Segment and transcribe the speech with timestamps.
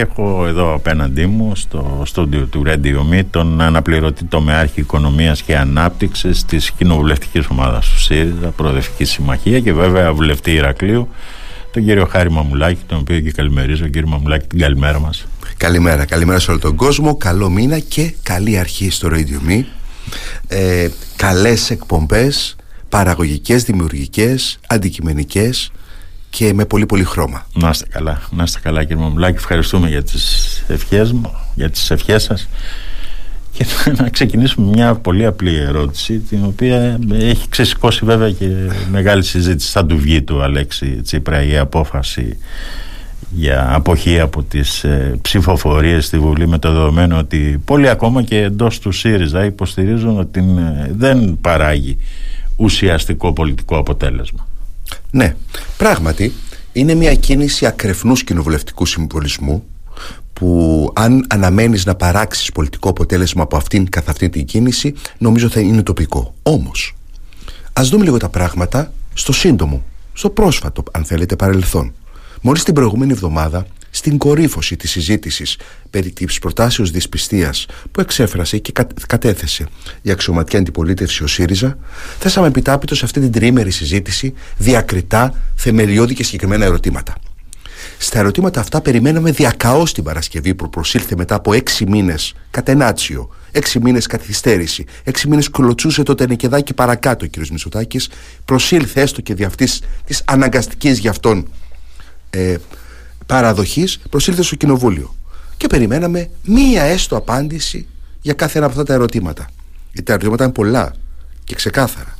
[0.00, 5.56] και έχω εδώ απέναντί μου στο στούντιο του Radio Me τον αναπληρωτή τομεάρχη οικονομίας και
[5.56, 11.08] ανάπτυξης της κοινοβουλευτικής ομάδας του ΣΥΡΙΖΑ, Προοδευτική Συμμαχία και βέβαια βουλευτή Ηρακλείου,
[11.72, 13.84] τον κύριο Χάρη Μαμουλάκη, τον οποίο και καλημερίζω.
[13.84, 15.26] Κύριε Μαμουλάκη, την καλημέρα μας.
[15.56, 17.16] Καλημέρα, καλημέρα σε όλο τον κόσμο.
[17.16, 19.64] Καλό μήνα και καλή αρχή στο Radio Me.
[20.48, 22.56] Ε, καλές εκπομπές,
[22.88, 25.70] παραγωγικές, δημιουργικές, αντικειμενικές
[26.30, 27.46] και με πολύ πολύ χρώμα.
[27.54, 29.36] Να είστε καλά, να είστε καλά κύριε Μαμουλάκη.
[29.36, 32.48] Ευχαριστούμε για τις ευχές μου, για τις ευχές σας.
[33.52, 33.66] Και
[33.98, 38.46] να ξεκινήσουμε μια πολύ απλή ερώτηση την οποία έχει ξεσηκώσει βέβαια και
[38.90, 42.38] μεγάλη συζήτηση θα του βγει του Αλέξη Τσίπρα η απόφαση
[43.30, 48.42] για αποχή από τις ε, ψηφοφορίες στη Βουλή με το δεδομένο ότι πολλοί ακόμα και
[48.42, 51.96] εντός του ΣΥΡΙΖΑ υποστηρίζουν ότι ε, δεν παράγει
[52.56, 54.49] ουσιαστικό πολιτικό αποτέλεσμα.
[55.10, 55.36] Ναι,
[55.76, 56.32] πράγματι
[56.72, 59.64] είναι μια κίνηση ακρεφνούς κοινοβουλευτικού συμβολισμού
[60.32, 65.60] που αν αναμένεις να παράξεις πολιτικό αποτέλεσμα από αυτήν καθ' αυτήν την κίνηση νομίζω θα
[65.60, 66.34] είναι τοπικό.
[66.42, 66.94] Όμως,
[67.72, 71.92] ας δούμε λίγο τα πράγματα στο σύντομο, στο πρόσφατο αν θέλετε παρελθόν.
[72.42, 73.66] Μόλις την προηγούμενη εβδομάδα
[74.00, 75.56] στην κορύφωση της συζήτησης
[75.90, 78.72] περί της προτάσεως δυσπιστίας που εξέφρασε και
[79.06, 79.66] κατέθεσε
[80.02, 81.78] η αξιωματική αντιπολίτευση ο ΣΥΡΙΖΑ
[82.18, 87.14] θέσαμε επιτάπητο σε αυτή την τριήμερη συζήτηση διακριτά, θεμελιώδη και συγκεκριμένα ερωτήματα.
[87.98, 93.80] Στα ερωτήματα αυτά περιμέναμε διακαώς την Παρασκευή που προσήλθε μετά από έξι μήνες κατενάτσιο, έξι
[93.80, 97.48] μήνες καθυστέρηση, έξι μήνες κολοτσούσε το τενεκεδάκι παρακάτω ο κ.
[97.48, 98.08] Μητσοτάκης,
[98.44, 101.48] προσήλθε έστω και δι' αυτής της αναγκαστικής για αυτόν
[102.30, 102.56] ε,
[103.30, 105.14] παραδοχής, προσήλθε στο κοινοβούλιο.
[105.56, 107.86] Και περιμέναμε μία έστω απάντηση
[108.20, 109.50] για κάθε ένα από αυτά τα ερωτήματα.
[109.92, 110.94] Γιατί τα ερωτήματα είναι πολλά
[111.44, 112.18] και ξεκάθαρα.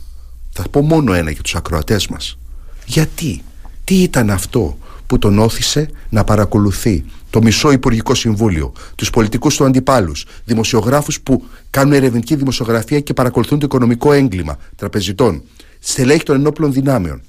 [0.52, 2.38] Θα πω μόνο ένα για τους ακροατές μας.
[2.86, 3.42] Γιατί,
[3.84, 9.64] τι ήταν αυτό που τον όθησε να παρακολουθεί το μισό Υπουργικό Συμβούλιο, τους πολιτικούς του
[9.64, 15.42] αντιπάλους, δημοσιογράφους που κάνουν ερευνητική δημοσιογραφία και παρακολουθούν το οικονομικό έγκλημα τραπεζιτών,
[15.78, 17.22] στελέχη των ενόπλων δυνάμεων.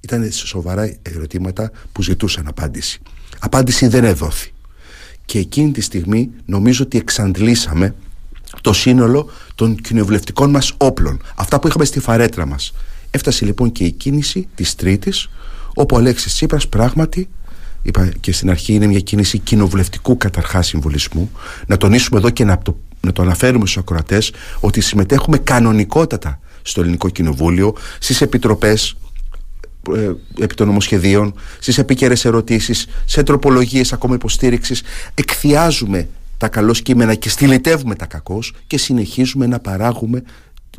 [0.00, 3.00] Ήταν σοβαρά ερωτήματα που ζητούσαν απάντηση.
[3.44, 4.52] Απάντηση δεν εδόθη.
[5.24, 7.94] Και εκείνη τη στιγμή νομίζω ότι εξαντλήσαμε
[8.60, 11.22] το σύνολο των κοινοβουλευτικών μας όπλων.
[11.34, 12.72] Αυτά που είχαμε στη φαρέτρα μας.
[13.10, 15.28] Έφτασε λοιπόν και η κίνηση της Τρίτης
[15.74, 17.28] όπου ο Αλέξης Τσίπρας πράγματι
[17.82, 21.30] είπα και στην αρχή είναι μια κίνηση κοινοβουλευτικού καταρχάς συμβολισμού
[21.66, 26.80] να τονίσουμε εδώ και να το, να το αναφέρουμε στους ακροατές ότι συμμετέχουμε κανονικότατα στο
[26.80, 29.03] ελληνικό κοινοβούλιο στις επιτροπές ε,
[30.38, 34.82] επί των νομοσχεδίων, στις επίκαιρες ερωτήσεις, σε τροπολογίες ακόμα υποστήριξης,
[35.14, 36.08] εκθιάζουμε
[36.38, 40.22] τα καλώς κείμενα και στυλιτεύουμε τα κακό και συνεχίζουμε να παράγουμε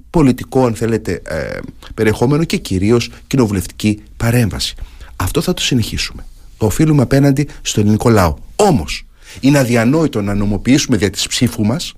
[0.09, 1.59] πολιτικό αν θέλετε ε,
[1.93, 4.75] περιεχόμενο και κυρίως κοινοβουλευτική παρέμβαση.
[5.15, 6.25] Αυτό θα το συνεχίσουμε.
[6.57, 8.35] Το οφείλουμε απέναντι στο ελληνικό λαό.
[8.55, 9.05] Όμως
[9.39, 11.93] είναι αδιανόητο να νομοποιήσουμε δια της ψήφου μας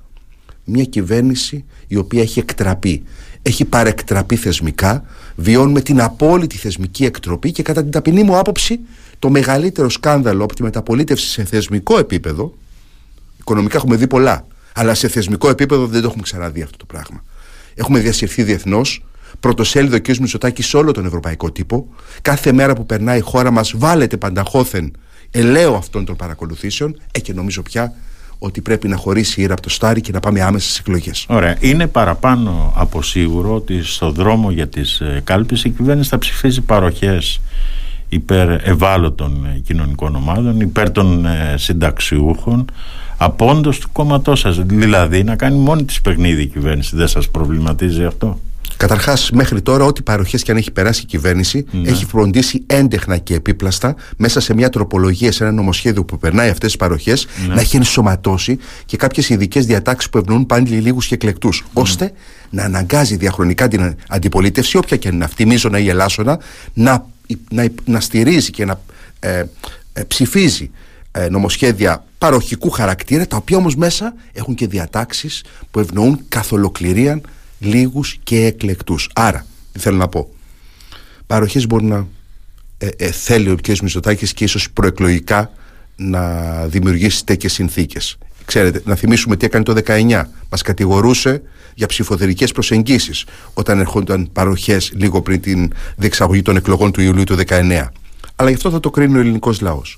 [0.64, 3.04] μια κυβέρνηση η οποία έχει εκτραπεί.
[3.42, 5.04] Έχει παρεκτραπεί θεσμικά,
[5.40, 8.80] βιώνουμε την απόλυτη θεσμική εκτροπή και κατά την ταπεινή μου άποψη
[9.20, 12.54] το μεγαλύτερο σκάνδαλο από τη μεταπολίτευση σε θεσμικό επίπεδο
[13.40, 17.24] οικονομικά έχουμε δει πολλά αλλά σε θεσμικό επίπεδο δεν το έχουμε ξαναδεί αυτό το πράγμα
[17.80, 19.06] Έχουμε διασυρθεί διεθνώς.
[19.40, 20.08] Πρωτοσέλιδο ο κ.
[20.18, 21.88] Μητσοτάκης σε όλο τον ευρωπαϊκό τύπο.
[22.22, 24.96] Κάθε μέρα που περνάει η χώρα μας βάλετε πανταχώθεν
[25.32, 27.02] ελαίο αυτών των παρακολουθήσεων.
[27.12, 27.94] Ε, και νομίζω πια
[28.40, 31.26] ότι πρέπει να χωρίσει η ήρα από το στάρι και να πάμε άμεσα στις εκλογές.
[31.30, 31.58] Ωραία.
[31.60, 36.62] Είναι παραπάνω από σίγουρο ότι στο δρόμο για τις ε, κάλπες η κυβέρνηση θα ψηφίζει
[36.62, 37.42] παροχές
[38.10, 42.66] υπέρ ευάλωτων ε, κοινωνικών ομάδων, υπέρ των ε, συνταξιούχων,
[43.18, 44.60] απόντο του κόμματός σας.
[44.64, 46.96] Δηλαδή να κάνει μόνη της παιχνίδι η κυβέρνηση.
[46.96, 48.40] Δεν σας προβληματίζει αυτό;
[48.78, 51.90] Καταρχάς, μέχρι τώρα, ό,τι παροχές και αν έχει περάσει η κυβέρνηση, ναι.
[51.90, 56.68] έχει φροντίσει έντεχνα και επίπλαστα μέσα σε μια τροπολογία, σε ένα νομοσχέδιο που περνάει αυτές
[56.68, 57.54] τις παροχές, ναι.
[57.54, 61.62] να έχει ενσωματώσει και κάποιες ειδικές διατάξεις που ευνοούν πάλι λίγους και εκλεκτούς.
[61.62, 61.82] Ναι.
[61.82, 62.12] ώστε
[62.50, 66.40] να αναγκάζει διαχρονικά την αντιπολίτευση, όποια και είναι αυτή, μίζωνα ή ελάσσονα,
[66.74, 67.06] να,
[67.50, 68.80] να, να στηρίζει και να
[69.20, 69.44] ε,
[69.94, 70.72] ε, ψηφίζει
[71.12, 77.22] ε, νομοσχέδια παροχικού χαρακτήρα, τα οποία όμως μέσα έχουν και διατάξεις που ευνοούν καθ' ολοκληρία
[77.60, 79.10] λίγους και εκλεκτούς.
[79.14, 80.30] Άρα, τι θέλω να πω,
[81.28, 82.08] παροχές μπορεί να
[82.78, 83.68] ε, ε, θέλει ο κ.
[83.68, 85.52] Μητσοτάκης και ίσως προεκλογικά
[85.96, 88.18] να δημιουργήσει τέτοιες συνθήκες.
[88.46, 90.24] Ξέρετε, να θυμίσουμε τι έκανε το 19.
[90.50, 91.42] Μας κατηγορούσε
[91.76, 97.36] για ψηφοδερικές προσεγγίσεις όταν ερχόνταν παροχές λίγο πριν την διεξαγωγή των εκλογών του Ιουλίου του
[97.48, 97.88] 19.
[98.36, 99.98] Αλλά γι' αυτό θα το κρίνει ο ελληνικός λαός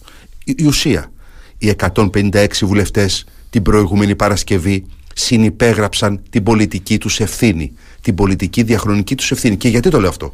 [0.56, 1.12] η ουσία.
[1.58, 4.86] Οι 156 βουλευτές την προηγούμενη Παρασκευή
[5.20, 7.72] συνυπέγραψαν την πολιτική τους ευθύνη,
[8.02, 9.58] την πολιτική διαχρονική τους ευθύνη.
[9.58, 10.34] Και γιατί το λέω αυτό;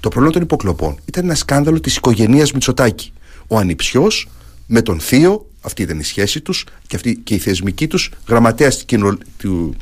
[0.00, 3.12] Το πρόβλημα των υποκλοπών ήταν ένα σκάνδαλο της οικογένειας Μητσοτάκη.
[3.46, 4.28] Ο ανιψιός
[4.66, 8.84] με τον θείο, Αυτή ήταν η σχέση τους και, αυτή, και η θεσμική τους γραμματέας
[9.38, 9.74] του,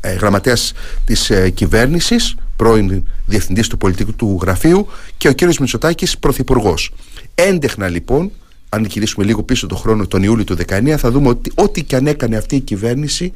[0.00, 0.72] ε, γραμματέας
[1.04, 6.92] της ε, κυβέρνησης πρώην διευθυντής του πολιτικού του γραφείου και ο κύριος Μητσοτάκης πρωθυπουργός.
[7.34, 8.30] Έντεχνα λοιπόν
[8.68, 11.96] αν γυρίσουμε λίγο πίσω τον χρόνο τον Ιούλιο του 19 θα δούμε ότι ό,τι και
[11.96, 13.32] αν έκανε αυτή η κυβέρνηση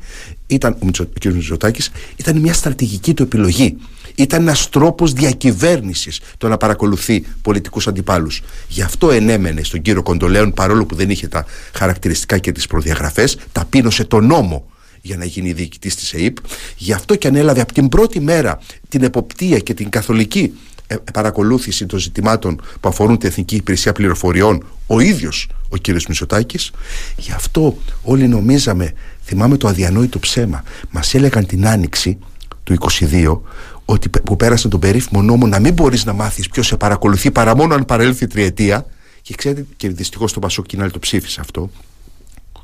[0.47, 1.25] ήταν, ο, Μητσο, ο κ.
[1.25, 3.77] Μητσοτάκης ήταν μια στρατηγική του επιλογή
[4.15, 8.43] ήταν ένας τρόπος διακυβέρνησης το να παρακολουθεί πολιτικούς αντιπάλους.
[8.69, 13.39] Γι' αυτό ενέμενε στον κύριο Κοντολέον, παρόλο που δεν είχε τα χαρακτηριστικά και τις προδιαγραφές,
[13.53, 14.67] ταπείνωσε τον νόμο
[15.01, 16.37] για να γίνει διοικητής της ΕΕΠ.
[16.77, 20.72] Γι' αυτό και ανέλαβε από την πρώτη μέρα την εποπτεία και την καθολική ε,
[21.13, 26.71] παρακολούθηση των ζητημάτων που αφορούν την Εθνική Υπηρεσία Πληροφοριών ο ίδιος ο κύριος Μητσοτάκης.
[27.17, 28.93] Γι' αυτό όλοι νομίζαμε
[29.25, 32.19] θυμάμαι το αδιανόητο ψέμα μας έλεγαν την άνοιξη
[32.65, 32.77] του
[33.11, 33.41] 22
[33.85, 37.57] ότι, που πέρασε τον περίφημο νόμο να μην μπορείς να μάθεις ποιος σε παρακολουθεί παρά
[37.57, 38.87] μόνο αν παρέλθει τριετία.
[39.23, 41.71] Και ξέρετε και δυστυχώς το Πασό Κινάλ το ψήφισε αυτό.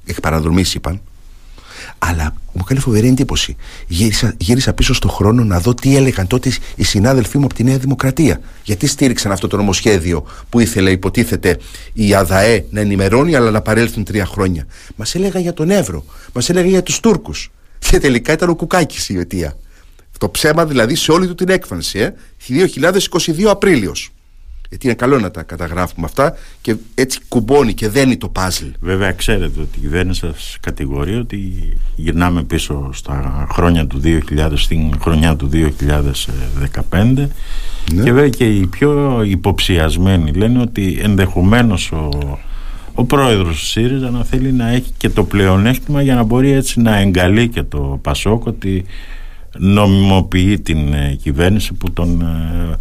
[0.05, 1.01] Έχει παραδρομήσει είπαν.
[1.99, 3.57] Αλλά μου κάνει φοβερή εντύπωση.
[3.87, 7.65] Γύρισα, γύρισα πίσω στον χρόνο να δω τι έλεγαν τότε οι συνάδελφοί μου από τη
[7.65, 8.41] Νέα Δημοκρατία.
[8.63, 11.59] Γιατί στήριξαν αυτό το νομοσχέδιο που ήθελε, υποτίθεται,
[11.93, 14.67] η ΑΔΑΕ να ενημερώνει, αλλά να παρέλθουν τρία χρόνια.
[14.97, 17.51] Μας έλεγαν για τον Εύρο, μας έλεγαν για τους Τούρκους.
[17.79, 19.57] Και τελικά ήταν ο Κουκάκης η αιτία.
[20.19, 24.13] Το ψέμα δηλαδή σε όλη του την έκφανση, ε, 2022 Απρίλιος.
[24.69, 28.67] Γιατί είναι καλό να τα καταγράφουμε αυτά και έτσι κουμπώνει και δένει το παζλ.
[28.81, 31.39] Βέβαια, ξέρετε ότι η κυβέρνηση σας κατηγορεί ότι
[31.97, 35.69] γυρνάμε πίσω στα χρόνια του 2000, στην χρονιά του 2015.
[36.91, 38.03] Ναι.
[38.03, 42.09] Και βέβαια και οι πιο υποψιασμένοι λένε ότι ενδεχομένως ο,
[42.95, 46.81] ο πρόεδρος του ΣΥΡΙΖΑ να θέλει να έχει και το πλεονέκτημα για να μπορεί έτσι
[46.81, 48.85] να εγκαλεί και το Πασόκ ότι
[49.59, 52.77] νομιμοποιεί την ε, κυβέρνηση που τον ε,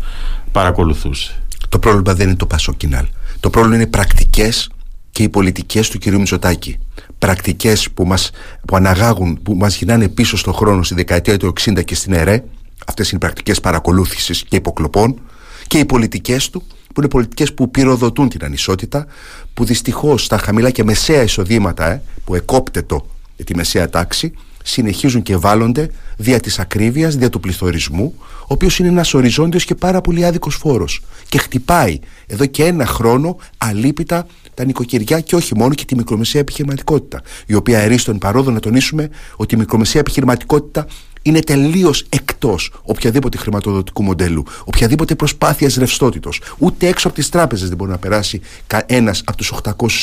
[0.51, 1.36] παρακολουθούσε.
[1.69, 3.05] Το πρόβλημα δεν είναι το Πασοκινάλ.
[3.39, 4.69] Το πρόβλημα είναι οι πρακτικές
[5.11, 6.77] και οι πολιτικές του κυρίου Μητσοτάκη.
[7.17, 8.31] Πρακτικές που μας
[8.67, 12.43] που αναγάγουν, που μας γυρνάνε πίσω στον χρόνο στη δεκαετία του 60 και στην ΕΡΕ.
[12.87, 15.21] Αυτές είναι οι πρακτικές παρακολούθησης και υποκλοπών.
[15.67, 16.63] Και οι πολιτικές του
[16.97, 19.05] που είναι πολιτικές που πυροδοτούν την ανισότητα,
[19.53, 23.05] που δυστυχώς στα χαμηλά και μεσαία εισοδήματα ε, που εκόπτετο
[23.35, 24.33] για τη μεσαία τάξη,
[24.69, 29.75] συνεχίζουν και βάλλονται δια της ακρίβειας, δια του πληθωρισμού, ο οποίος είναι ένας οριζόντιος και
[29.75, 35.55] πάρα πολύ άδικος φόρος και χτυπάει εδώ και ένα χρόνο αλήπητα τα νοικοκυριά και όχι
[35.55, 40.87] μόνο και τη μικρομεσαία επιχειρηματικότητα, η οποία ερίστον παρόδο να τονίσουμε ότι η μικρομεσαία επιχειρηματικότητα
[41.27, 46.41] είναι τελείως εκτός οποιαδήποτε χρηματοδοτικού μοντέλου, οποιαδήποτε προσπάθειας ρευστότητος.
[46.57, 48.41] Ούτε έξω από τις τράπεζες δεν μπορεί να περάσει
[48.85, 49.53] ένα από τους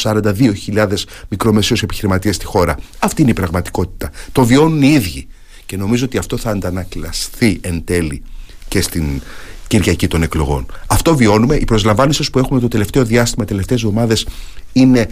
[0.03, 2.79] 842.000 μικρομεσαίους επιχειρηματίες στη χώρα.
[2.99, 4.11] Αυτή είναι η πραγματικότητα.
[4.33, 5.27] Το βιώνουν οι ίδιοι.
[5.67, 8.23] Και νομίζω ότι αυτό θα αντανακλαστεί εν τέλει
[8.69, 9.21] και στην
[9.67, 10.67] Κυριακή των εκλογών.
[10.87, 11.55] Αυτό βιώνουμε.
[11.55, 14.27] Οι προσλαμβάνειε που έχουμε το τελευταίο διάστημα, τελευταίες εβδομάδες,
[14.73, 15.09] είναι,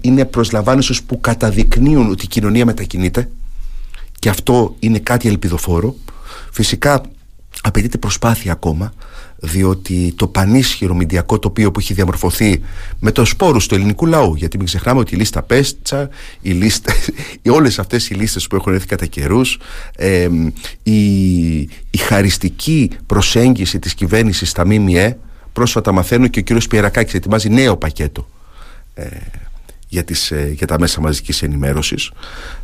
[0.00, 3.28] είναι προσλαμβάνειε που καταδεικνύουν ότι η κοινωνία μετακινείται
[4.24, 5.96] και αυτό είναι κάτι ελπιδοφόρο.
[6.52, 7.02] Φυσικά
[7.62, 8.92] απαιτείται προσπάθεια ακόμα
[9.36, 12.60] διότι το πανίσχυρο μηντιακό τοπίο που έχει διαμορφωθεί
[12.98, 16.08] με το σπόρους του ελληνικού λαού γιατί μην ξεχνάμε ότι η λίστα Πέστσα
[16.40, 16.92] η λίστα,
[17.58, 19.58] όλες αυτές οι λίστες που έχουν έρθει κατά καιρούς,
[19.96, 20.28] ε,
[20.82, 21.56] η,
[21.90, 25.18] η χαριστική προσέγγιση της κυβέρνησης στα ΜΜΕ
[25.52, 28.28] πρόσφατα μαθαίνω και ο κύριος Πιερακάκης ετοιμάζει νέο πακέτο
[28.94, 29.06] ε,
[29.88, 32.10] για, τις, ε, για τα μέσα μαζικής ενημέρωσης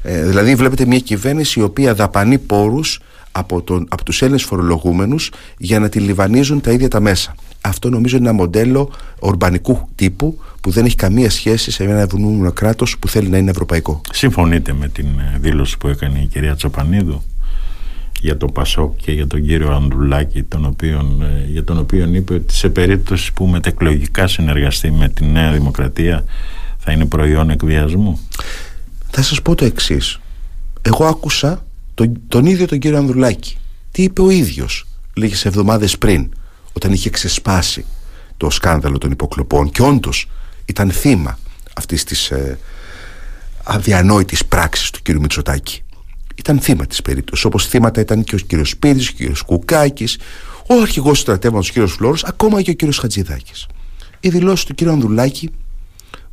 [0.03, 3.01] ε, δηλαδή βλέπετε μια κυβέρνηση η οποία δαπανεί πόρους
[3.33, 7.91] από, τον, από τους Έλληνες φορολογούμενους για να τη λιβανίζουν τα ίδια τα μέσα αυτό
[7.91, 12.99] νομίζω είναι ένα μοντέλο ορμπανικού τύπου που δεν έχει καμία σχέση σε ένα ευνοούμενο κράτος
[12.99, 14.01] που θέλει να είναι ευρωπαϊκό.
[14.13, 17.23] Συμφωνείτε με την ε, δήλωση που έκανε η κυρία Τσαπανίδου
[18.21, 22.55] για το Πασόκ και για τον κύριο Ανδρουλάκη τον οποίον, για τον οποίο είπε ότι
[22.55, 26.25] σε περίπτωση που μετεκλογικά συνεργαστεί με τη Νέα Δημοκρατία
[26.81, 28.21] θα είναι προϊόν εκβιασμού;
[29.11, 30.19] Θα σας πω το εξής.
[30.83, 33.59] Εγώ άκουσα τον, τον ίδιο τον κύριο Ανδρουλάκη.
[33.93, 36.29] Τι είπε ο ίδιος λίγες εβδομάδες πριν
[36.73, 37.85] όταν είχε ξεσπάσει
[38.37, 40.29] το σκάνδαλο των υποκλοπών και όντως
[40.65, 41.39] ήταν θύμα
[41.77, 42.59] αυτής της ε,
[43.63, 45.83] αδιανόητης πράξης του κύριου Μητσοτάκη.
[46.35, 50.19] Ήταν θύμα της περίπτωσης όπως θύματα ήταν και ο κύριος Σπύρης, ο κύριος Κουκάκης,
[50.69, 53.67] ο αρχηγός του στρατεύματος ο κύριος Φλόρος, ακόμα και ο κύριος Χατζηδάκης.
[54.21, 55.51] Οι δηλώσεις του κύριου Ανδρουλάκη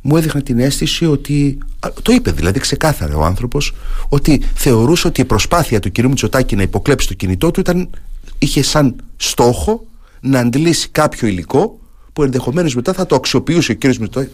[0.08, 1.58] μου έδειχνε την αίσθηση ότι.
[2.02, 3.74] Το είπε δηλαδή ξεκάθαρα ο άνθρωπος,
[4.08, 5.98] ότι θεωρούσε ότι η προσπάθεια του κ.
[5.98, 7.90] Μητσοτάκη να υποκλέψει το κινητό του ήταν,
[8.38, 9.86] είχε σαν στόχο
[10.20, 11.78] να αντλήσει κάποιο υλικό
[12.12, 13.84] που ενδεχομένως μετά θα το αξιοποιούσε ο κ.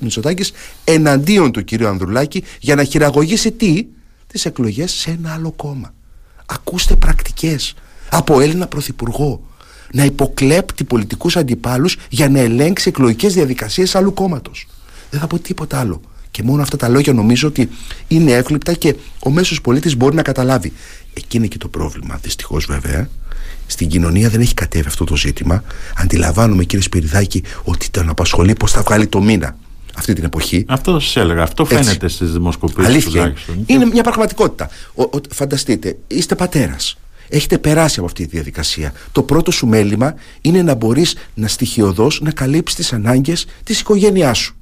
[0.00, 0.52] Μητσοτάκης
[0.84, 1.82] εναντίον του κ.
[1.82, 3.86] Ανδρουλάκη για να χειραγωγήσει τι,
[4.26, 5.94] τις εκλογές σε ένα άλλο κόμμα.
[6.46, 7.74] Ακούστε πρακτικές
[8.10, 9.46] από Έλληνα Πρωθυπουργό
[9.92, 14.66] να υποκλέπτει πολιτικούς αντιπάλους για να ελέγξει εκλογικές διαδικασίες άλλου κόμματος.
[15.14, 16.00] Δεν θα πω τίποτα άλλο.
[16.30, 17.68] Και μόνο αυτά τα λόγια νομίζω ότι
[18.08, 20.72] είναι εύληπτα και ο μέσος πολίτης μπορεί να καταλάβει.
[21.12, 23.08] Εκεί είναι και το πρόβλημα, δυστυχώς βέβαια.
[23.66, 25.64] Στην κοινωνία δεν έχει κατέβει αυτό το ζήτημα.
[25.96, 29.56] Αντιλαμβάνομαι, κύριε Σπυριδάκη, ότι τον απασχολεί πώς θα βγάλει το μήνα
[29.94, 30.64] αυτή την εποχή.
[30.68, 31.42] Αυτό σας έλεγα.
[31.42, 32.90] Αυτό φαίνεται στις δημοσκοπήσεις.
[32.90, 33.34] Αλήθεια.
[33.66, 34.70] Είναι μια πραγματικότητα.
[34.94, 36.96] Ο, ο, φανταστείτε, είστε πατέρας.
[37.28, 38.92] Έχετε περάσει από αυτή τη διαδικασία.
[39.12, 44.38] Το πρώτο σου μέλημα είναι να μπορείς να στοιχειοδός να καλύψεις τις ανάγκες της οικογένειάς
[44.38, 44.56] σου.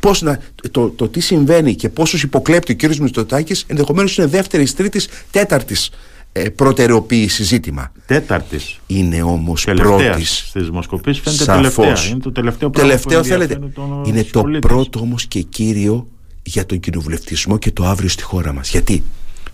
[0.00, 0.38] Πώς να,
[0.70, 5.90] το, το τι συμβαίνει και πόσους υποκλέπτει ο κύριος Μητσοτάκης ενδεχομένως είναι δεύτερης, τρίτης, τέταρτης
[6.32, 7.92] ε, προτεραιοποίηση ζήτημα.
[8.06, 8.80] Τέταρτης.
[8.86, 10.44] Είναι όμως πρώτης.
[10.48, 11.96] Στι δημοσκοπήσει φαίνεται τελευταία.
[12.10, 12.90] Είναι το τελευταίο πράγμα.
[12.90, 13.58] Τελευταίο θέλετε.
[14.06, 16.06] Είναι το πρώτο όμως και κύριο
[16.42, 18.70] για τον κοινοβουλευτισμό και το αύριο στη χώρα μας.
[18.70, 19.04] Γιατί;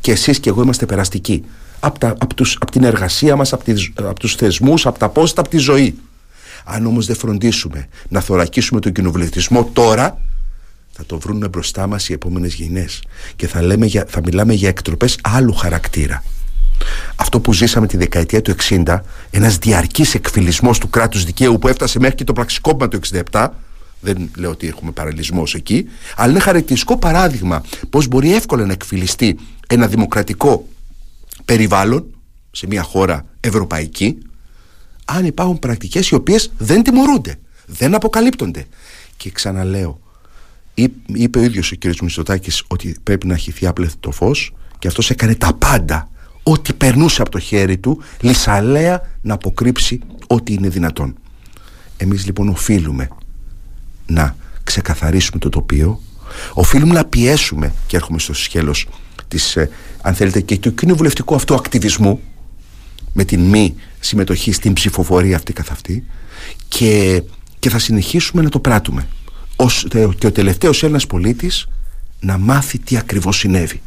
[0.01, 1.45] Και εσείς και εγώ είμαστε περαστικοί.
[1.81, 3.65] Από, από, τους, από την εργασία μας, από,
[3.97, 5.95] από τους θεσμούς, από τα πόστα, από τη ζωή.
[6.65, 10.21] Αν όμως δεν φροντίσουμε να θωρακίσουμε τον κοινοβουλευτισμό τώρα,
[10.93, 13.03] θα το βρουν μπροστά μας οι επόμενες γενιές.
[13.37, 16.23] Και θα, λέμε για, θα μιλάμε για εκτροπές άλλου χαρακτήρα
[17.17, 19.01] αυτό που ζήσαμε τη δεκαετία του 60,
[19.31, 22.99] ένας διαρκής εκφυλισμός του κράτους δικαίου που έφτασε μέχρι και το πραξικόπημα του
[23.31, 23.49] 67,
[24.01, 25.85] δεν λέω ότι έχουμε παραλυσμό εκεί,
[26.17, 30.69] αλλά είναι χαρακτηριστικό παράδειγμα πώς μπορεί εύκολα να εκφυλιστεί ένα δημοκρατικό
[31.45, 32.05] περιβάλλον
[32.51, 34.19] σε μια χώρα ευρωπαϊκή,
[35.05, 37.35] αν υπάρχουν πρακτικές οι οποίες δεν τιμωρούνται,
[37.67, 38.67] δεν αποκαλύπτονται.
[39.17, 40.01] Και ξαναλέω,
[41.07, 41.85] είπε ο ίδιος ο κ.
[41.85, 46.11] Μητσοτάκης ότι πρέπει να χυθεί άπλεθο το φως και αυτός έκανε τα πάντα
[46.43, 51.17] ό,τι περνούσε από το χέρι του λυσαλέα να αποκρύψει ό,τι είναι δυνατόν.
[51.97, 53.09] Εμείς λοιπόν οφείλουμε
[54.07, 56.01] να ξεκαθαρίσουμε το τοπίο
[56.53, 58.89] οφείλουμε να πιέσουμε και έρχομαι στο σχέλος
[59.29, 59.71] της, ε,
[60.03, 62.21] αν θέλετε και του κοινοβουλευτικού αυτού ακτιβισμού
[63.13, 66.05] με την μη συμμετοχή στην ψηφοφορία αυτή καθ' αυτή
[66.69, 67.23] και,
[67.59, 69.07] και θα συνεχίσουμε να το πράττουμε
[69.57, 69.87] ως,
[70.19, 71.67] και ο τελευταίος Έλληνας πολίτης
[72.21, 73.81] να μάθει τι ακριβώς συνέβη.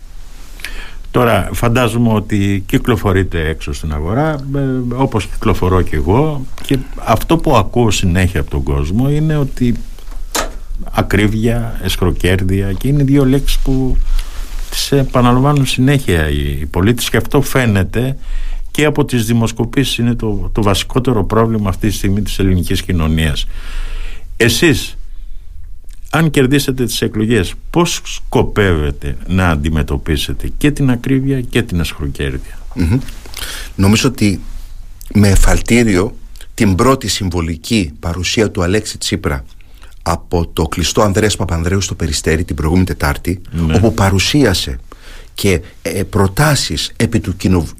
[1.11, 4.59] Τώρα φαντάζομαι ότι κυκλοφορείτε έξω στην αγορά ε,
[4.95, 9.75] όπως κυκλοφορώ και εγώ και αυτό που ακούω συνέχεια από τον κόσμο είναι ότι
[10.91, 13.97] ακρίβεια, εσχροκέρδεια και είναι δύο λέξεις που
[14.69, 18.17] τις επαναλαμβάνουν συνέχεια οι πολίτες και αυτό φαίνεται
[18.75, 23.45] και από τις δημοσκοπήσεις είναι το, το βασικότερο πρόβλημα αυτή τη στιγμή της ελληνικής κοινωνίας.
[24.37, 24.97] Εσείς
[26.09, 32.59] αν κερδίσετε τις εκλογές πώς σκοπεύετε να αντιμετωπίσετε και την ακρίβεια και την ασχροκερδεια
[33.75, 34.39] Νομίζω ότι
[35.13, 36.15] με εφαλτήριο
[36.53, 39.45] την πρώτη συμβολική παρουσία του Αλέξη Τσίπρα
[40.01, 43.75] από το κλειστό Ανδρέας Παπανδρέου στο Περιστέρι την προηγούμενη Τετάρτη ναι.
[43.75, 44.79] όπου παρουσίασε
[45.35, 47.35] και ε, προτάσεις επί του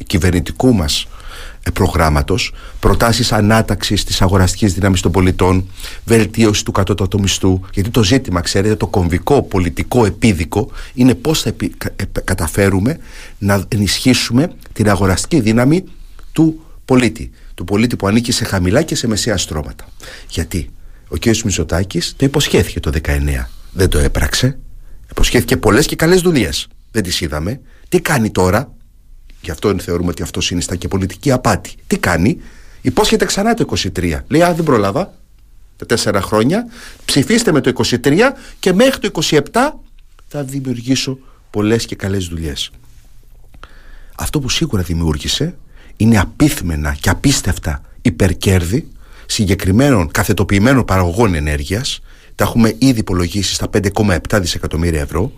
[0.07, 1.07] κυβερνητικού μας
[1.63, 5.69] ε, προγράμματος, προτάσεις ανάταξης της αγοραστικής δύναμης των πολιτών,
[6.05, 11.49] βελτίωση του κατώτατου μισθού, γιατί το ζήτημα, ξέρετε, το κομβικό, πολιτικό, επίδικο είναι πώς θα
[11.95, 12.97] ε, καταφέρουμε
[13.37, 15.83] να ενισχύσουμε την αγοραστική δύναμη
[16.31, 19.85] του πολίτη, του πολίτη που ανήκει σε χαμηλά και σε μεσαία στρώματα.
[20.29, 20.69] Γιατί
[21.07, 21.25] ο κ.
[21.25, 23.19] Μητσοτάκης το υποσχέθηκε το 19,
[23.71, 24.57] δεν το έπραξε,
[25.09, 27.61] υποσχέθηκε πολλές και καλές δουλειές, δεν τις είδαμε.
[27.89, 28.75] Τι κάνει τώρα,
[29.45, 31.73] Γι' αυτό θεωρούμε ότι αυτός συνιστά και πολιτική απάτη.
[31.87, 32.41] Τι κάνει,
[32.81, 34.19] υπόσχεται ξανά το 23.
[34.27, 35.13] Λέει, Α, δεν πρόλαβα
[35.75, 36.67] τα τέσσερα χρόνια.
[37.05, 37.71] Ψηφίστε με το
[38.03, 39.39] 23 και μέχρι το 27
[40.27, 41.17] θα δημιουργήσω
[41.49, 42.71] πολλές και καλές δουλειές.
[44.15, 45.55] Αυτό που σίγουρα δημιούργησε
[45.97, 48.87] είναι απίθμενα και απίστευτα υπερκέρδη
[49.25, 51.99] συγκεκριμένων καθετοποιημένων παραγωγών ενέργειας.
[52.35, 55.31] Τα έχουμε ήδη υπολογίσει στα 5,7 δισεκατομμύρια ευρώ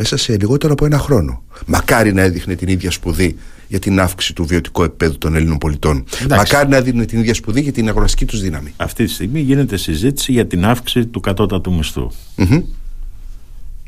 [0.00, 1.42] μέσα σε λιγότερο από ένα χρόνο.
[1.66, 3.36] Μακάρι να έδειχνε την ίδια σπουδή
[3.68, 6.04] για την αύξηση του βιωτικού επίπεδου των Ελλήνων πολιτών.
[6.28, 8.72] Μακάρι να έδειχνε την ίδια σπουδή για την αγοραστική τους δύναμη.
[8.76, 12.10] Αυτή τη στιγμή γίνεται συζήτηση για την αύξηση του κατώτατου μισθού.
[12.36, 12.62] Mm-hmm.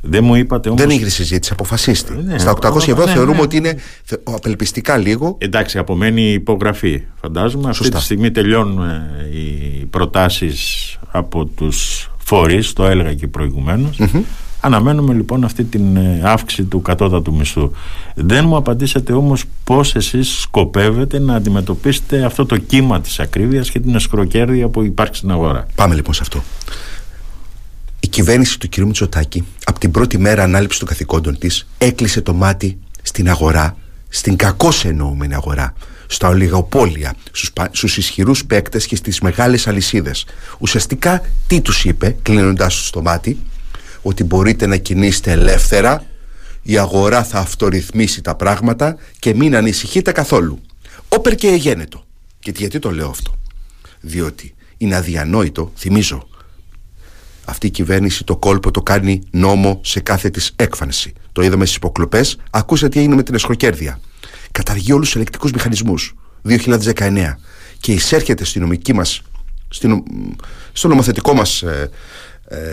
[0.02, 0.80] Δεν μου είπατε όμως...
[0.80, 2.12] Δεν έγινε συζήτηση, αποφασίστη.
[2.24, 3.42] Ναι, Στα 800 ευρώ ναι, θεωρούμε ναι.
[3.42, 3.76] ότι είναι
[4.22, 5.36] απελπιστικά λίγο.
[5.38, 7.02] Εντάξει, απομένει η υπογραφή.
[7.20, 7.80] Φαντάζομαι Σωστά.
[7.80, 13.98] αυτή τη στιγμή τελειώνουν ε, οι προτάσεις από τους φορείς, το έλεγα και προηγουμένως.
[14.00, 14.22] Mm-hmm.
[14.64, 17.70] Αναμένουμε λοιπόν αυτή την ε, αύξηση του κατώτατου μισθού.
[18.14, 23.80] Δεν μου απαντήσατε όμως πώς εσείς σκοπεύετε να αντιμετωπίσετε αυτό το κύμα της ακρίβειας και
[23.80, 25.66] την εσκροκέρδεια που υπάρχει στην αγορά.
[25.74, 26.42] Πάμε λοιπόν σε αυτό.
[28.00, 28.76] Η κυβέρνηση του κ.
[28.76, 33.76] Μητσοτάκη από την πρώτη μέρα ανάληψη των καθηκόντων της έκλεισε το μάτι στην αγορά,
[34.08, 35.74] στην κακώ εννοούμενη αγορά
[36.06, 40.24] στα ολιγοπόλια, στους, στους ισχυρούς παίκτες και στις μεγάλες αλυσίδες.
[40.58, 43.38] Ουσιαστικά τι τους είπε κλείνοντας το μάτι;
[44.02, 46.04] Ότι μπορείτε να κινήσετε ελεύθερα
[46.62, 50.60] η αγορά θα αυτορυθμίσει τα πράγματα και μην ανησυχείτε καθόλου.
[51.08, 52.04] Όπερ και εγένετο.
[52.38, 53.34] Και γιατί το λέω αυτό;
[54.00, 56.28] Διότι είναι αδιανόητο, θυμίζω,
[57.44, 61.12] αυτή η κυβέρνηση το κόλπο το κάνει νόμο σε κάθε της έκφανση.
[61.32, 64.00] Το είδαμε στις υποκλοπές, ακούσατε τι έγινε με την εσχροκέρδεια.
[64.50, 66.14] Καταργεί όλους τους ελεκτικούς μηχανισμούς
[66.48, 67.38] 2019
[67.78, 69.22] και εισέρχεται στη νομική μας,
[70.72, 71.90] στο νομοθετικό μας ε, ε,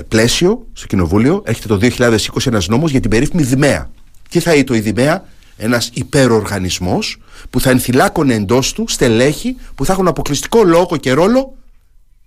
[0.07, 3.91] πλαίσιο, στο κοινοβούλιο, έρχεται το 2020 ένας νόμος για την περίφημη ΔΜΕΑ.
[4.29, 5.25] Τι θα είναι το ΔΜΕΑ,
[5.57, 7.17] ένας υπεροργανισμός
[7.49, 11.57] που θα ενθυλάκωνε εντός του στελέχη που θα έχουν αποκλειστικό λόγο και ρόλο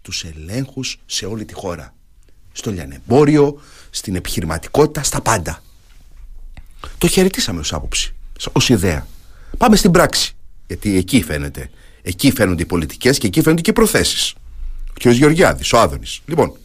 [0.03, 1.95] τους ελέγχους σε όλη τη χώρα.
[2.53, 5.63] Στο λιανεμπόριο, στην επιχειρηματικότητα, στα πάντα.
[6.99, 8.15] Το χαιρετήσαμε ως άποψη,
[8.53, 9.07] ως ιδέα.
[9.59, 10.35] Πάμε στην πράξη,
[10.67, 11.71] γιατί εκεί φαίνεται.
[12.03, 14.35] Εκεί φαίνονται οι πολιτικές και εκεί φαίνονται και οι προθέσεις.
[14.91, 15.07] Ο κ.
[15.07, 16.21] Γεωργιάδης, ο Άδωνης.
[16.27, 16.57] Λοιπόν,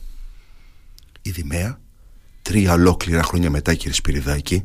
[1.28, 1.80] η Δημαία,
[2.42, 4.64] τρία ολόκληρα χρόνια μετά κύριε Σπυριδάκη,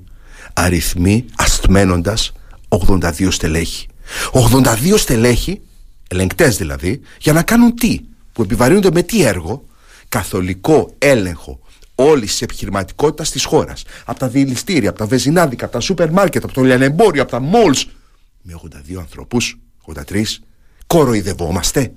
[0.53, 2.33] αριθμοί αστμένοντας
[2.69, 3.87] 82 στελέχη.
[4.33, 5.61] 82 στελέχη,
[6.09, 8.01] ελεγκτές δηλαδή, για να κάνουν τι,
[8.33, 9.65] που επιβαρύνονται με τι έργο,
[10.09, 11.61] καθολικό έλεγχο
[11.95, 13.85] όλης της επιχειρηματικότητας της χώρας.
[14.05, 17.41] Από τα διελιστήρια, από τα βεζινάδικα, από τα σούπερ μάρκετ, από το λιανεμπόριο, από τα
[17.41, 17.89] μόλς.
[18.43, 20.43] Με 82 ανθρώπους, 83,
[20.87, 21.93] κοροϊδευόμαστε.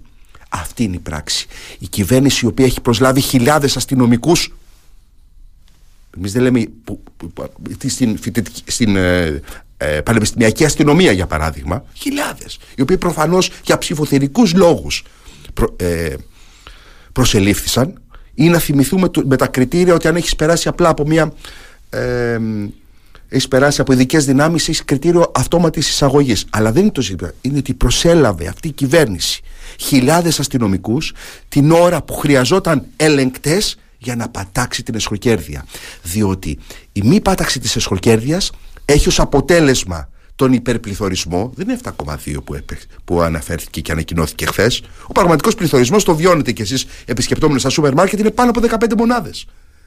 [0.62, 1.48] Αυτή είναι η πράξη.
[1.80, 4.54] Η κυβέρνηση η οποία έχει προσλάβει χιλιάδες αστυνομικούς.
[6.18, 6.68] Εμείς δεν λέμε.
[6.84, 7.50] Που, που, που,
[7.88, 8.20] στην,
[8.66, 9.42] στην ε,
[9.78, 12.60] ε, πανεπιστημιακή αστυνομία, για παράδειγμα, χιλιάδες.
[12.76, 15.04] Οι οποίοι προφανώς για ψηφοθερικούς λόγους
[15.54, 16.16] προ, ε,
[17.12, 18.02] προσελήφθησαν
[18.34, 21.34] ή να θυμηθούμε με τα κριτήρια ότι αν έχεις περάσει απλά από μια.
[23.36, 26.46] Ε, έχεις περάσει από ειδικές δυνάμεις, έχεις κριτήριο αυτόματης εισαγωγής.
[26.50, 27.32] Αλλά δεν είναι το ζήτημα.
[27.42, 29.42] Είναι ότι προσέλαβε αυτή η κυβέρνηση
[29.80, 31.14] χιλιάδες αστυνομικούς
[31.50, 35.66] την ώρα που χρειαζόταν ελεγκτές για να πατάξει την εσχροκέρδεια.
[36.04, 36.58] Διότι
[36.92, 38.42] η μη πάταξη της εσχροκέρδεια
[38.86, 42.58] έχει ως αποτέλεσμα τον υπερπληθωρισμό, δεν είναι 7,2 που,
[43.06, 44.82] που αναφέρθηκε και ανακοινώθηκε χθες.
[45.08, 48.96] Ο πραγματικός πληθωρισμός το βιώνετε κι εσείς επισκεπτόμενοι στα σούπερ μάρκετ είναι πάνω από 15
[48.98, 49.46] μονάδες.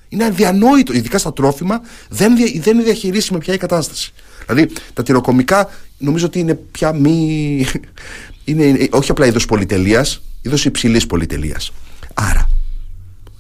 [0.09, 4.13] Είναι αδιανόητο, ειδικά στα τρόφιμα, δεν, δεν είναι διαχειρίσιμη πια η κατάσταση.
[4.47, 7.67] Δηλαδή τα τυροκομικά νομίζω ότι είναι πια μη.
[8.45, 11.73] είναι όχι απλά είδος πολυτελείας, είδος υψηλής πολυτελείας.
[12.15, 12.49] Άρα,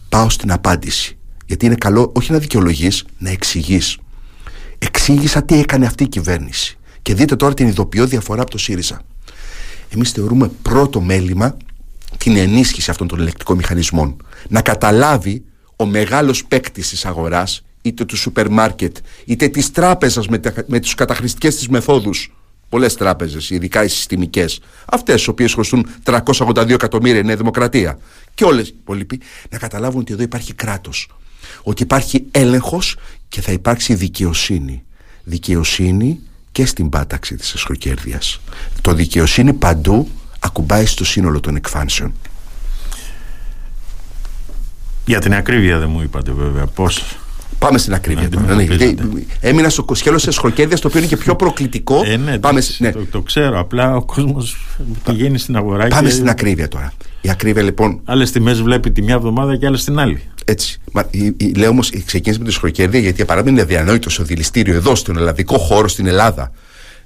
[0.08, 1.18] πάω στην απάντηση.
[1.46, 3.98] Γιατί είναι καλό όχι να δικαιολογείς, να εξηγείς.
[4.78, 6.78] Εξήγησα τι έκανε αυτή η κυβέρνηση.
[7.02, 9.00] Και δείτε τώρα την ειδοποιώ διαφορά από το ΣΥΡΙΖΑ.
[9.88, 11.56] Εμείς θεωρούμε πρώτο μέλημα
[12.16, 14.16] την ενίσχυση αυτών των ελεκτικών μηχανισμών.
[14.48, 15.42] Να καταλάβει
[15.80, 20.94] ο μεγάλος παίκτης της αγοράς, είτε του σούπερ μάρκετ, είτε της τράπεζας με, με τις
[20.94, 22.32] καταχρηστικές της μεθόδους.
[22.68, 27.98] Πολλές τράπεζες, ειδικά οι συστημικές, αυτές οι οποίες χρωστούν 382 εκατομμύρια Νέα Δημοκρατία,
[28.34, 31.08] και όλες οι υπόλοιποι, να καταλάβουν ότι εδώ υπάρχει κράτος.
[31.62, 32.96] Ότι υπάρχει έλεγχος
[33.28, 34.82] και θα υπάρξει δικαιοσύνη.
[35.24, 36.20] Δικαιοσύνη
[36.52, 38.40] και στην πάταξη της εσχροκέρδειας.
[38.80, 42.12] Το δικαιοσύνη παντού ακουμπάει στο σύνολο των εκφάνσεων.
[45.08, 47.18] Για την ακρίβεια δεν μου είπατε βέβαια πώς
[47.58, 48.54] Πάμε στην ακρίβεια τώρα.
[48.54, 48.66] Ναι,
[49.40, 52.02] έμεινα στο σκέλο τη εσχροκέρδεια, το οποίο είναι και πιο προκλητικό.
[52.04, 52.92] Ε, ναι, Πάμε, το, ναι.
[52.92, 53.58] Το, το, ξέρω.
[53.58, 54.56] Απλά ο κόσμος
[55.04, 55.86] πηγαίνει στην αγορά.
[55.86, 56.14] Πάμε και...
[56.14, 56.92] στην ακρίβεια τώρα.
[57.20, 58.00] Η ακρίβεια λοιπόν.
[58.04, 60.22] Άλλες τιμές βλέπει τη μια εβδομάδα και άλλες την άλλη.
[60.44, 60.80] Έτσι.
[60.92, 64.22] Μα, η, η, λέω όμως, ξεκίνησε με τη εσχροκέρδεια, γιατί για παράδειγμα είναι διανόητο στο
[64.22, 66.52] δηληστήριο εδώ, στον ελλαδικό χώρο στην Ελλάδα,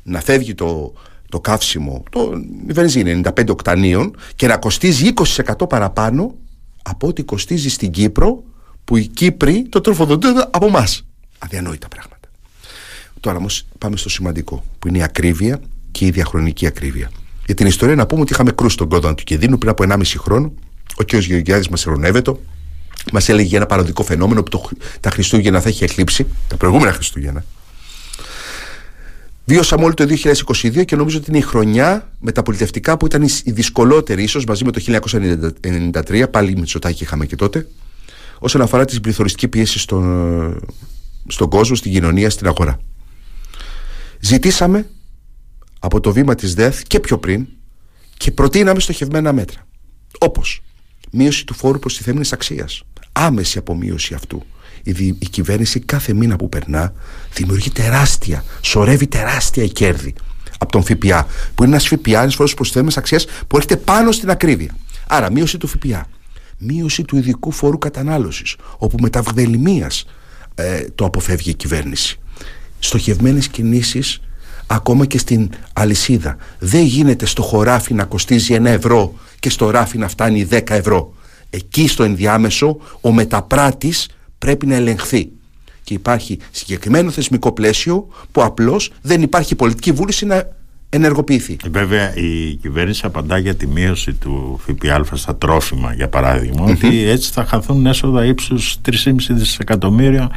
[0.02, 0.92] να φεύγει το,
[1.28, 2.30] το καύσιμο, το,
[2.68, 6.34] η βενζίνη 95 οκτανίων και να κοστίζει 20% παραπάνω
[6.82, 8.42] από ό,τι κοστίζει στην Κύπρο
[8.84, 10.86] που οι Κύπροι το τροφοδοτούν από εμά.
[11.38, 12.28] Αδιανόητα πράγματα.
[13.20, 17.10] Τώρα όμως πάμε στο σημαντικό, που είναι η ακρίβεια και η διαχρονική ακρίβεια.
[17.46, 20.02] Για την ιστορία να πούμε ότι είχαμε κρούσει τον κόδωνα του κινδύνου πριν από 1,5
[20.16, 20.52] χρόνο.
[20.96, 21.14] Ο κ.
[21.14, 22.32] Γεωργιάδης μας ερωνεύεται.
[23.12, 24.68] Μας έλεγε για ένα παραδικό φαινόμενο που το,
[25.00, 27.44] τα Χριστούγεννα θα έχει εκλείψει, τα προηγούμενα Χριστούγεννα.
[29.44, 30.06] Βιώσαμε όλοι το
[30.52, 34.44] 2022 και νομίζω ότι είναι η χρονιά με τα πολιτευτικά που ήταν η δυσκολότερη, ίσως
[34.44, 35.00] μαζί με το
[35.62, 36.24] 1993.
[36.30, 37.68] Πάλι με Τσοτάκη είχαμε και τότε
[38.38, 40.60] όσον αφορά την πληθωριστική πίεση στον,
[41.26, 42.78] στον κόσμο, στην κοινωνία, στην αγορά.
[44.20, 44.86] Ζητήσαμε
[45.78, 47.46] από το βήμα της ΔΕΘ και πιο πριν
[48.16, 49.66] και προτείναμε στοχευμένα μέτρα.
[50.18, 50.62] Όπως
[51.10, 54.42] μείωση του φόρου προστιθέμενης αξίας, άμεση απομείωση αυτού.
[54.82, 56.92] Η, η κυβέρνηση κάθε μήνα που περνά
[57.34, 60.14] δημιουργεί τεράστια, σωρεύει τεράστια κέρδη
[60.58, 64.30] από τον ΦΠΑ, που είναι ένας ΦΠΑ, ένας φόρος προστιθέμενη αξίας που έρχεται πάνω στην
[64.30, 64.76] ακρίβεια.
[65.06, 66.06] Άρα, μείωση του ΦΠΑ
[66.62, 69.22] μείωση του ειδικού φόρου κατανάλωσης όπου με τα
[70.54, 72.18] ε, το αποφεύγει η κυβέρνηση.
[72.78, 74.20] Στοχευμένες κινήσεις
[74.66, 76.36] ακόμα και στην αλυσίδα.
[76.58, 81.14] Δεν γίνεται στο χωράφι να κοστίζει ένα ευρώ και στο ράφι να φτάνει 10 ευρώ.
[81.50, 84.08] Εκεί στο ενδιάμεσο ο μεταπράτης
[84.42, 85.28] πρέπει να ελεγχθεί.
[85.84, 90.48] Και υπάρχει συγκεκριμένο θεσμικό πλαίσιο που απλώς δεν υπάρχει πολιτική βούληση να
[90.88, 91.56] ενεργοποιηθεί.
[91.70, 97.32] Βέβαια, η κυβέρνηση απαντά για τη μείωση του ΦΠΑ στα τρόφιμα, για παραδειγμα ότι έτσι
[97.32, 100.30] θα χαθούν έσοδα ύψους 3,5 δισεκατομμύρια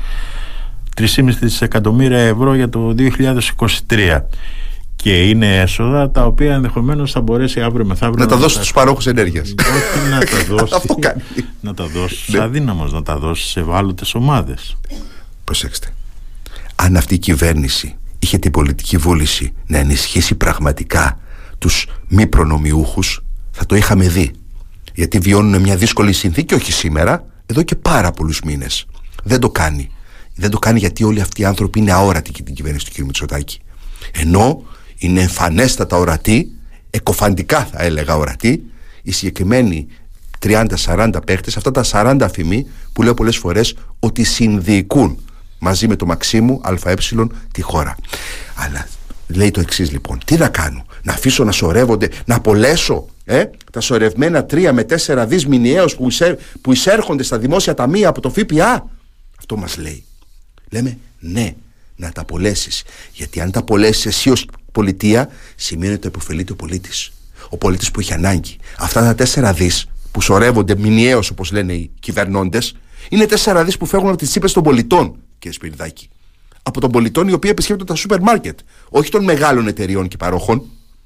[1.02, 1.06] 3,5
[1.40, 2.96] δισεκατομμύρια ευρώ για το
[3.88, 4.22] 2023
[4.96, 8.74] και είναι έσοδα τα οποία ενδεχομένως θα μπορέσει αύριο μεθαύριο να, να τα δώσει στους
[8.74, 9.54] παρόχους ενέργειας.
[9.60, 10.74] Όχι να τα δώσει.
[10.76, 11.22] Αυτό κάνει.
[11.62, 12.44] Να τα δώσει ναι.
[12.44, 14.78] αδύναμος, να τα δώσει σε ευάλωτες ομάδες.
[15.44, 15.88] Προσέξτε.
[16.76, 21.20] Αν αυτή η κυβέρνηση είχε την πολιτική βούληση να ενισχύσει πραγματικά
[21.58, 24.32] τους μη προνομιούχους, θα το είχαμε δει.
[24.94, 28.86] Γιατί βιώνουν μια δύσκολη συνθήκη, όχι σήμερα, εδώ και πάρα πολλούς μήνες.
[29.24, 29.90] Δεν το κάνει.
[30.36, 33.06] Δεν το κάνει γιατί όλοι αυτοί οι άνθρωποι είναι αόρατοι και την κυβέρνηση του κ.
[33.06, 33.60] Μητσοτάκη.
[34.12, 34.64] Ενώ
[34.98, 36.52] είναι εμφανέστατα ορατή,
[36.90, 38.64] εκοφαντικά θα έλεγα ορατή,
[39.04, 39.88] οι συγκεκριμένοι
[40.46, 45.20] 30-40 παίχτες, αυτά τα 40 αφημί που λέω πολλές φορές ότι συνδιοικούν
[45.60, 46.96] μαζί με το Μαξίμου ΑΕ
[47.52, 47.96] τη χώρα.
[48.56, 48.88] Αλλά
[49.28, 53.82] λέει το εξής λοιπόν, τι να κάνω, να αφήσω να σωρεύονται, να απολέσω ε, τα
[53.82, 56.08] σωρευμένα 3 με 4 δις μηνιαίως που,
[56.62, 58.90] που εισέρχονται στα δημόσια ταμεία από το ΦΠΑ.
[59.38, 60.04] Αυτό μας λέει.
[60.70, 61.54] Λέμε ναι,
[61.96, 62.84] να τα απολέσεις.
[63.14, 67.12] Γιατί αν τα απολέσεις εσύ ως πολιτεία, σημαίνει ότι υποφελείται ο πολίτης.
[67.50, 68.58] Ο πολίτης που έχει ανάγκη.
[68.78, 72.76] Αυτά τα τέσσερα δις που σωρεύονται μηνιαίως, όπως λένε οι κυβερνώντες,
[73.10, 76.10] είναι τέσσερα δις που φεύγουν από τις τσίπες των πολιτών, κύριε Σπυριδάκη.
[76.64, 78.60] Από των πολιτών οι οποίοι επισκέπτονται τα σούπερ μάρκετ,
[78.90, 80.62] όχι των μεγάλων εταιριών και παρόχων.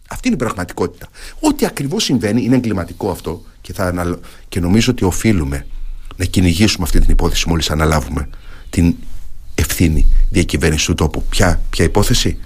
[0.10, 1.08] Αυτή είναι η πραγματικότητα.
[1.40, 5.68] Ό,τι ακριβώς συμβαίνει είναι εγκληματικό αυτό και, θα και νομίζω ότι οφείλουμε
[6.16, 8.30] να κυνηγήσουμε αυτή την υπόθεση μόλις αναλάβουμε
[8.70, 8.96] την
[9.56, 11.24] ευθύνη διακυβέρνηση του τόπου.
[11.30, 12.38] Ποια, ποια υπόθεση;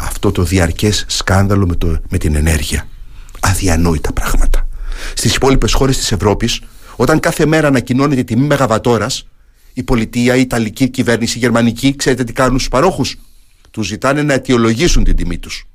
[0.00, 2.88] Αυτό το διαρκές σκάνδαλο με, το, με την ενέργεια.
[3.40, 4.68] Αδιανόητα πράγματα.
[5.14, 6.60] Στις υπόλοιπες χώρες της Ευρώπης,
[6.96, 9.26] όταν κάθε μέρα ανακοινώνεται η τιμή μεγαβατόρας,
[9.72, 13.18] η πολιτεία, η Ιταλική κυβέρνηση, η Γερμανική, ξέρετε τι κάνουν στους παρόχους;
[13.70, 15.66] Τους ζητάνε να αιτιολογήσουν την τιμή τους.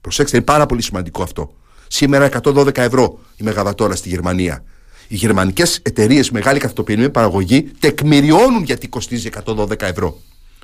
[0.00, 1.54] Προσέξτε, είναι πάρα πολύ σημαντικό αυτό.
[1.88, 4.64] Σήμερα 112 ευρώ η μεγαβατόρα στη Γερμανία.
[5.08, 10.20] Οι γερμανικές εταιρείες μεγάλη καθοτοποιημένη παραγωγή τεκμηριώνουν γιατί κοστίζει 112 ευρώ.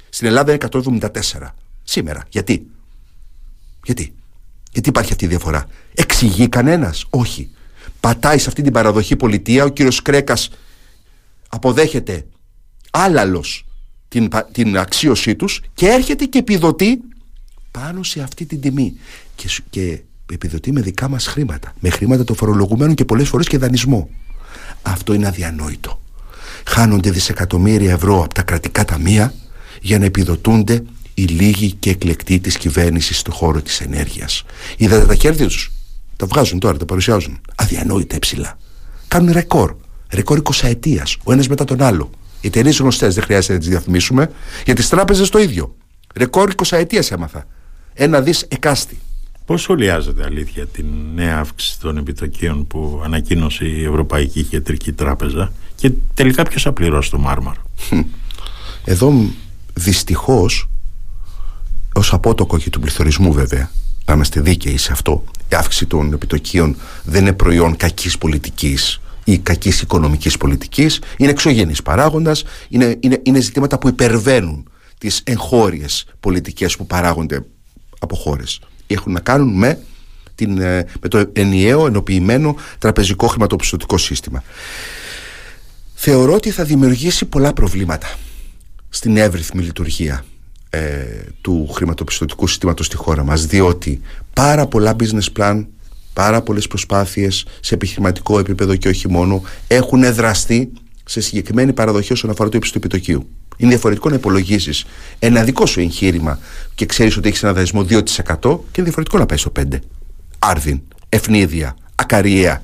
[0.09, 1.11] Στην Ελλάδα είναι 174.
[1.83, 2.23] Σήμερα.
[2.29, 2.67] Γιατί;
[3.85, 4.15] Γιατί;
[4.73, 7.51] Γιατί υπάρχει αυτή η διαφορά; Εξηγεί κανένας; Όχι.
[8.01, 9.65] Πατάει σε αυτή την παραδοχή πολιτεία.
[9.65, 10.51] Ο κύριος Κρέκας
[11.49, 12.27] αποδέχεται
[12.91, 13.65] άλαλος
[14.09, 17.01] την, την αξίωσή τους και έρχεται και επιδοτεί
[17.71, 18.95] πάνω σε αυτή την τιμή
[19.35, 20.01] και, και
[20.33, 24.11] επιδοτεί με δικά μας χρήματα με χρήματα των φορολογουμένων και πολλές φορές και δανεισμό
[24.83, 26.01] αυτό είναι αδιανόητο
[26.67, 29.35] χάνονται δισεκατομμύρια ευρώ από τα κρατικά ταμεία
[29.81, 30.83] για να επιδοτούνται
[31.15, 34.43] οι λίγοι και εκλεκτοί της κυβέρνησης στον χώρο της ενέργειας.
[34.77, 35.73] Είδατε τα κέρδη τους.
[36.17, 37.41] Τα βγάζουν τώρα, τα παρουσιάζουν.
[37.55, 38.59] Αδιανόητα υψηλά.
[39.09, 39.75] Κάνουν ρεκόρ.
[40.13, 41.07] Ρεκόρ 20 ετία.
[41.23, 42.11] Ο ένας μετά τον άλλο.
[42.41, 44.31] Οι εταιρείες γνωστές δεν χρειάζεται να τις διαφημίσουμε.
[44.65, 45.75] Για τις τράπεζες το ίδιο.
[46.15, 47.47] Ρεκόρ 20 ετία έμαθα.
[47.95, 48.99] Ένα δις εκάστη.
[49.45, 55.93] Πώς σχολιάζεται αλήθεια την νέα αύξηση των επιτοκίων που ανακοίνωσε η Ευρωπαϊκή Κεντρική Τράπεζα και
[56.15, 57.63] τελικά ποιος θα πληρώσει το μάρμαρο.
[58.85, 59.13] Εδώ
[59.75, 60.70] δυστυχώς
[62.01, 63.71] ως απότοκο και του πληθωρισμού βέβαια.
[64.05, 65.25] Να είμαστε δίκαιοι σε αυτό.
[65.49, 71.01] Η αύξηση των επιτοκίων δεν είναι προϊόν κακής πολιτικής ή κακής οικονομικής πολιτικής.
[71.17, 72.45] Είναι εξωγενής παράγοντας.
[72.69, 77.45] Είναι, είναι, είναι ζητήματα που υπερβαίνουν τις εγχώριες πολιτικές που παράγονται
[77.99, 78.61] από χώρες.
[78.87, 79.79] Έχουν να κάνουν με,
[80.35, 84.43] την, ε, με το ενιαίο ενοποιημένο τραπεζικό χρηματοπιστωτικό σύστημα.
[85.95, 88.09] Θεωρώ ότι θα δημιουργήσει πολλά προβλήματα
[88.89, 90.25] στην εύρυθμη λειτουργία
[90.71, 90.81] ε,
[91.41, 94.01] του χρηματοπιστωτικού συστήματος στη χώρα μας διότι
[94.35, 95.65] πάρα πολλά business plan
[96.13, 100.73] πάρα πολλές προσπάθειες σε επιχειρηματικό επίπεδο και όχι μόνο έχουν δραστεί
[101.05, 103.29] σε συγκεκριμένη παραδοχή όσον αφορά το ύψος του επιτοκίου.
[103.57, 104.87] Είναι διαφορετικό να υπολογίσει
[105.19, 106.39] ένα δικό σου εγχείρημα
[106.75, 107.97] και ξέρεις ότι έχεις ένα δανεισμό 2% και
[108.47, 109.63] είναι διαφορετικό να πάει στο 5%.
[110.39, 112.63] Άρδιν, αιφνίδια, ακαριαία.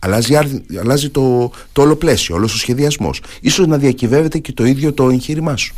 [0.00, 0.34] Αλλάζει,
[0.80, 3.22] αλλάζει το, το όλο πλαίσιο, όλος ο σχεδιασμός.
[3.48, 5.74] Ίσως να διακυβεύεται και το ίδιο το εγχείρημά σου.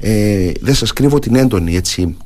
[0.00, 2.16] Ε, δεν σας κρύβω την έντονη έτσι,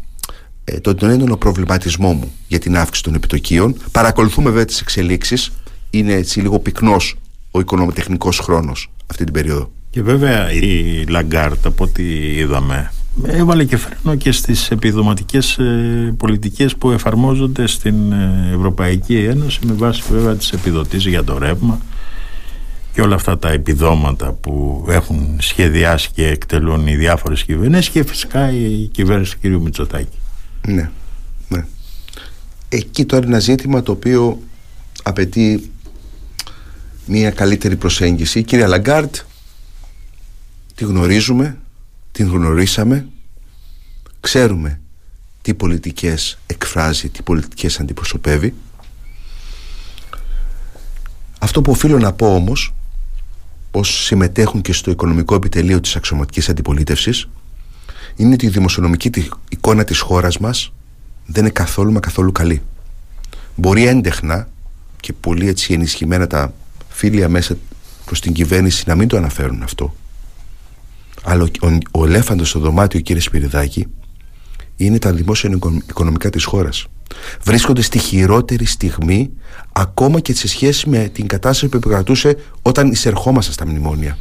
[0.65, 3.77] ε, τον, έντονο προβληματισμό μου για την αύξηση των επιτοκίων.
[3.93, 5.53] Παρακολουθούμε βέβαια τις εξελίξεις.
[5.91, 7.17] Είναι έτσι λίγο πυκνός
[7.51, 9.71] ο οικονομοτεχνικός χρόνος αυτή την περίοδο.
[9.91, 12.03] Και βέβαια η Λαγκάρντ από ό,τι
[12.37, 12.91] είδαμε
[13.23, 19.73] έβαλε και φρένο και στις επιδοματικές ε, πολιτικές που εφαρμόζονται στην ε, Ευρωπαϊκή Ένωση με
[19.73, 21.81] βάση βέβαια τις επιδοτήσεις για το ρεύμα
[22.95, 28.51] και όλα αυτά τα επιδόματα που έχουν σχεδιάσει και εκτελούν οι διάφορες κυβερνήσεις και φυσικά
[28.51, 29.63] η κυβέρνηση του κ.
[29.63, 30.19] Μητσοτάκη.
[30.67, 30.91] Ναι,
[31.49, 31.67] ναι.
[32.69, 34.43] Εκεί τώρα είναι ένα ζήτημα το οποίο
[35.03, 35.71] απαιτεί
[37.07, 38.39] μια καλύτερη προσέγγιση.
[38.39, 39.17] Η κυρία Λαγκάρντ
[40.75, 41.59] τη γνωρίζουμε
[42.13, 43.07] την γνωρίσαμε
[44.21, 44.81] ξέρουμε
[45.43, 48.55] τι πολιτικές εκφράζει, τι πολιτικές αντιπροσωπεύει.
[51.39, 52.74] Αυτό που οφείλω να πω όμως,
[53.77, 57.29] ως συμμετέχουν και στο οικονομικό επιτελείο της αξιωματικής αντιπολίτευσης,
[58.17, 59.11] είναι ότι η δημοσιονομική
[59.49, 60.73] εικόνα της χώρας μας
[61.27, 62.63] δεν είναι καθόλου μα καθόλου καλή.
[63.55, 64.49] Μπορεί έντεχνα
[65.01, 66.53] και πολύ έτσι ενισχυμένα τα
[66.89, 67.57] φίλια μέσα
[68.05, 69.95] προς την κυβέρνηση να μην το αναφέρουν αυτό.
[71.23, 73.87] Αλλά ο, ο, ο ελέφαντος στο δωμάτιο κύριε Σπυριδάκη
[74.77, 75.59] είναι τα δημόσια
[75.89, 76.87] οικονομικά της χώρας.
[77.43, 79.31] Βρίσκονται στη χειρότερη στιγμή
[79.73, 84.19] ακόμα και σε σχέση με την κατάσταση που επικρατούσε όταν εισερχόμαστε στα μνημόνια.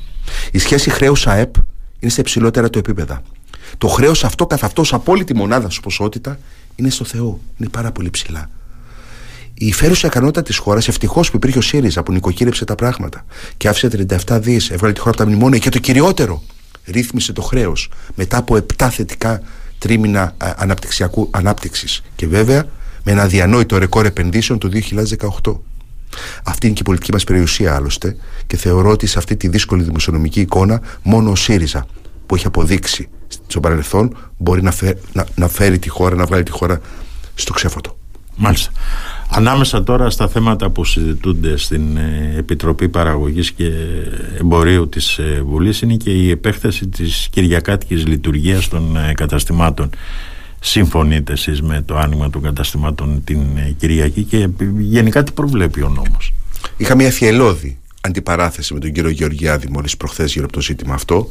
[0.52, 1.56] Η σχέση χρέους ΑΕΠ
[2.00, 3.22] είναι στα υψηλότερα του επίπεδα.
[3.78, 6.39] Το χρέος αυτό καθ' αυτός απόλυτη μονάδα σου ποσότητα
[6.76, 7.39] είναι στο Θεό.
[7.58, 8.50] Είναι πάρα πολύ ψηλά.
[9.54, 13.26] Η φέρουσα ικανότητα της χώρας, ευτυχώς που υπήρχε ο ΣΥΡΙΖΑ που νοικοκύρεψε τα πράγματα
[13.58, 13.88] και άφησε
[14.28, 16.44] 37 δις, έβγαλε τη χώρα από τα μνημόνια και το κυριότερο,
[16.86, 19.42] ρύθμισε το χρέος μετά από 7 θετικά
[19.84, 22.02] τρίμηνα αναπτυξιακού ανάπτυξης.
[22.15, 22.65] Και βέβαια
[23.04, 24.69] με ένα αδιανόητο ρεκόρ επενδύσεων το
[25.43, 25.60] 2018.
[26.43, 28.15] Αυτή είναι και η πολιτική μας περιουσία άλλωστε
[28.48, 31.86] και θεωρώ ότι σε αυτή τη δύσκολη δημοσιονομική εικόνα μόνο ο ΣΥΡΙΖΑ
[32.26, 33.10] που έχει αποδείξει
[33.48, 34.74] στο παρελθόν μπορεί να,
[35.13, 36.80] να, να φέρει τη χώρα, να βγάλει τη χώρα
[37.36, 37.98] στο ξέφωτο.
[38.36, 38.72] Μάλιστα.
[39.36, 43.72] Ανάμεσα τώρα στα θέματα που συζητούνται στην ε, Επιτροπή Παραγωγής και
[44.39, 49.89] Εμπορίου της ε, Βουλής είναι και η επέκταση της κυριακάτικης λειτουργίας των ε, καταστημάτων.
[50.60, 53.39] Συμφωνείτε εσείς με το άνοιγμα των καταστημάτων την
[53.78, 56.34] Κυριακή και γενικά τι προβλέπει ο νόμος;
[56.78, 61.30] Είχα μια θυελώδη αντιπαράθεση με τον κύριο Γεωργιάδη μόλις προχθές γύρω από το ζήτημα αυτό.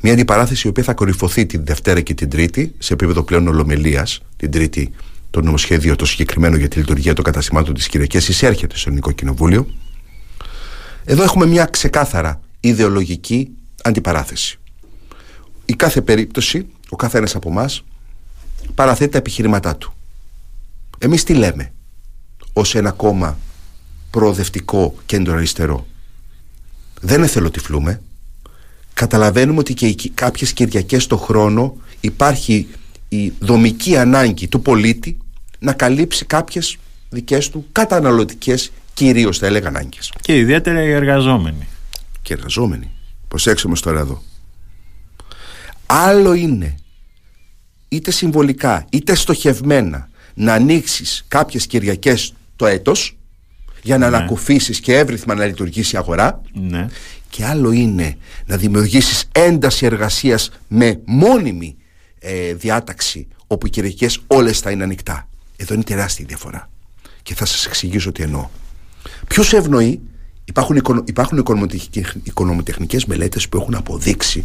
[0.00, 4.20] Μια αντιπαράθεση η οποία θα κορυφωθεί την Δευτέρα και την Τρίτη σε επίπεδο πλέον ολομελίας,
[4.36, 4.92] την Τρίτη
[5.32, 9.66] το νομοσχέδιο το συγκεκριμένο για τη λειτουργία των καταστημάτων της Κυριακής εισέρχεται στο Ελληνικό Κοινοβούλιο.
[11.04, 13.50] Εδώ έχουμε μια ξεκάθαρα ιδεολογική
[13.82, 14.58] αντιπαράθεση.
[15.64, 17.84] Η κάθε περίπτωση, ο κάθε ένας από εμάς
[18.74, 19.94] παραθέτει τα επιχειρήματά του.
[20.98, 21.72] Εμείς τι λέμε
[22.52, 23.38] ως ένα κόμμα
[24.10, 25.86] προοδευτικό κέντρο αριστερό;
[27.00, 28.02] Δεν εθελοτυφλούμε.
[28.94, 32.68] Καταλαβαίνουμε ότι και κάποιες Κυριακές το χρόνο υπάρχει
[33.08, 35.16] η δομική ανάγκη του πολίτη
[35.62, 36.76] να καλύψει κάποιες
[37.10, 40.12] δικές του καταναλωτικές κυρίως θα έλεγα ανάγκες.
[40.20, 41.68] Και ιδιαίτερα οι εργαζόμενοι.
[42.22, 42.90] Και οι εργαζόμενοι.
[43.28, 44.22] Προσέξτε τώρα εδώ.
[45.86, 46.74] Άλλο είναι
[47.88, 53.16] είτε συμβολικά είτε στοχευμένα να ανοίξεις κάποιες Κυριακές το έτος
[53.82, 54.16] για να ναι.
[54.16, 56.86] ανακουφίσεις και εύρυθμα να λειτουργήσει η αγορά ναι.
[57.28, 61.76] και άλλο είναι να δημιουργήσεις ένταση εργασίας με μόνιμη
[62.18, 65.26] ε, διάταξη όπου οι Κυριακές όλες θα είναι ανοιχτά.
[65.62, 66.70] Εδώ είναι τεράστια διαφορά.
[67.22, 68.48] Και θα σας εξηγήσω τι εννοώ.
[69.26, 70.00] Ποιος ευνοεί,
[70.44, 71.44] υπάρχουν, υπάρχουν
[72.22, 74.44] οικονομοτεχνικές μελέτες που έχουν αποδείξει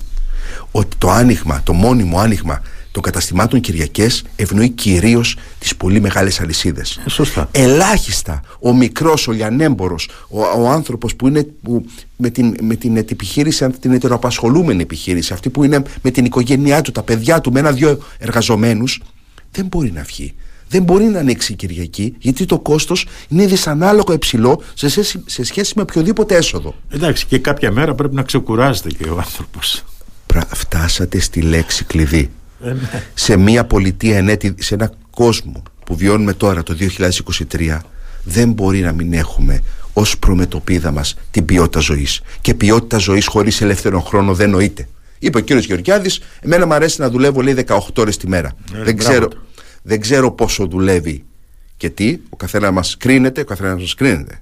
[0.71, 7.01] ότι το άνοιγμα, το μόνιμο άνοιγμα των καταστημάτων Κυριακές ευνοεί κυρίως τις πολύ μεγάλες αλυσίδες.
[7.05, 7.49] Ε, σωστά.
[7.51, 9.95] Ελάχιστα ο μικρός, ο λιανέμπορο,
[10.29, 15.49] ο, ο άνθρωπος που είναι που, με, την, με την επιχείρηση, την ετεροαπασχολούμενη επιχείρηση, αυτή
[15.49, 19.01] που είναι με την οικογένειά του, τα παιδιά του, με ένα-δυο εργαζομένους,
[19.51, 20.35] δεν μπορεί να βγει.
[20.69, 25.43] Δεν μπορεί να ανοίξει η Κυριακή, γιατί το κόστος είναι δυσανάλογο υψηλό σε σχέση, σε
[25.43, 26.75] σχέση με οποιοδήποτε έσοδο.
[26.89, 29.83] Εντάξει, και κάποια μέρα πρέπει να ξεκουράζεται και ο άνθρωπος.
[30.53, 32.29] Φτάσατε στη λέξη κλειδί.
[32.63, 33.03] Ε, ναι.
[33.13, 36.77] σε μια πολιτεία ενέτη, σε ένα κόσμο που βιώνουμε τώρα το
[37.57, 37.77] 2023
[38.23, 39.61] δεν μπορεί να μην έχουμε
[39.93, 44.87] ως προμετωπίδα μας την ποιότητα ζωής και ποιότητα ζωής χωρίς ελεύθερο χρόνο δεν νοείται
[45.19, 48.83] είπε ο κύριος Γεωργιάδης εμένα μου αρέσει να δουλεύω λέει 18 ώρες τη μέρα ε,
[48.83, 49.27] δεν, ξέρω,
[49.83, 51.23] δεν ξέρω πόσο δουλεύει
[51.77, 54.41] και τι ο καθένας μας κρίνεται ο καθένας μας κρίνεται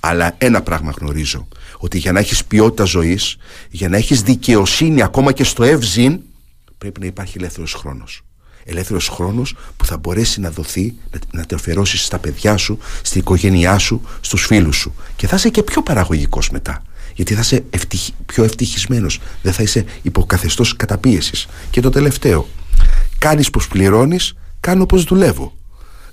[0.00, 3.36] αλλά ένα πράγμα γνωρίζω ότι για να έχεις ποιότητα ζωής
[3.70, 6.20] για να έχεις δικαιοσύνη ακόμα και στο ευζήν
[6.80, 8.24] πρέπει να υπάρχει ελεύθερος χρόνος.
[8.64, 10.94] Ελεύθερος χρόνος που θα μπορέσει να δοθεί,
[11.32, 14.94] να, να αφιερώσει στα παιδιά σου, στην οικογένειά σου, στους φίλους σου.
[15.16, 16.82] Και θα είσαι και πιο παραγωγικός μετά.
[17.14, 17.64] Γιατί θα είσαι
[18.26, 19.20] πιο ευτυχισμένος.
[19.42, 21.46] Δεν θα είσαι υποκαθεστώς καταπίεσης.
[21.70, 22.48] Και το τελευταίο.
[23.18, 25.56] Κάνεις πως πληρώνεις, κάνω πως δουλεύω.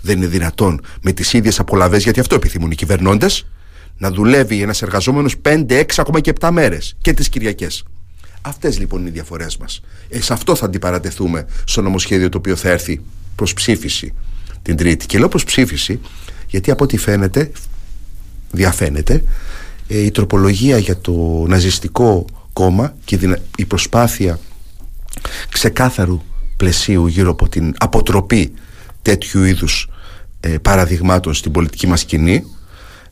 [0.02, 3.46] Δεν είναι δυνατόν με τις ίδιες απολαυέ, γιατί αυτό επιθυμούν οι κυβερνώντες,
[3.98, 7.84] να δουλεύει ένας εργαζόμενος 5, 6, ακόμα και 7 μέρες και τις Κυριακές.
[8.42, 9.82] Αυτές λοιπόν είναι οι διαφορές μας.
[10.10, 13.02] Ε, σε αυτό θα αντιπαρατεθούμε στο νομοσχέδιο το οποίο θα έρθει
[13.36, 14.14] προς ψήφιση
[14.62, 15.06] την Τρίτη.
[15.06, 16.00] Και λέω προς ψήφιση
[16.48, 17.52] γιατί από ό,τι φαίνεται,
[18.52, 19.24] διαφαίνεται,
[19.88, 24.40] ε, η τροπολογία για το ναζιστικό κόμμα και η προσπάθεια
[25.50, 26.22] ξεκάθαρου
[26.58, 28.54] πλαισίου γύρω από την αποτροπή
[29.02, 29.90] τέτοιου είδους
[30.40, 32.44] ε, παραδειγμάτων στην πολιτική μας σκηνή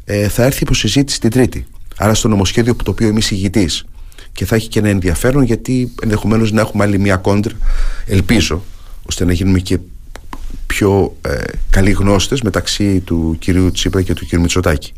[0.05, 1.67] ε, θα έρθει υπό συζήτηση την Τρίτη.
[1.97, 3.86] Άρα στο νομοσχέδιο που το οποίο είμαι ηγητής
[4.31, 7.53] και θα έχει και ένα ενδιαφέρον γιατί ενδεχομένως να έχουμε άλλη μια κόντρα
[8.05, 8.63] ελπίζω
[9.05, 9.79] ώστε να γίνουμε και
[10.67, 14.93] πιο ε, καλοί γνώστες μεταξύ του κυρίου Τσίπρα και του κυρίου Μητσοτάκη.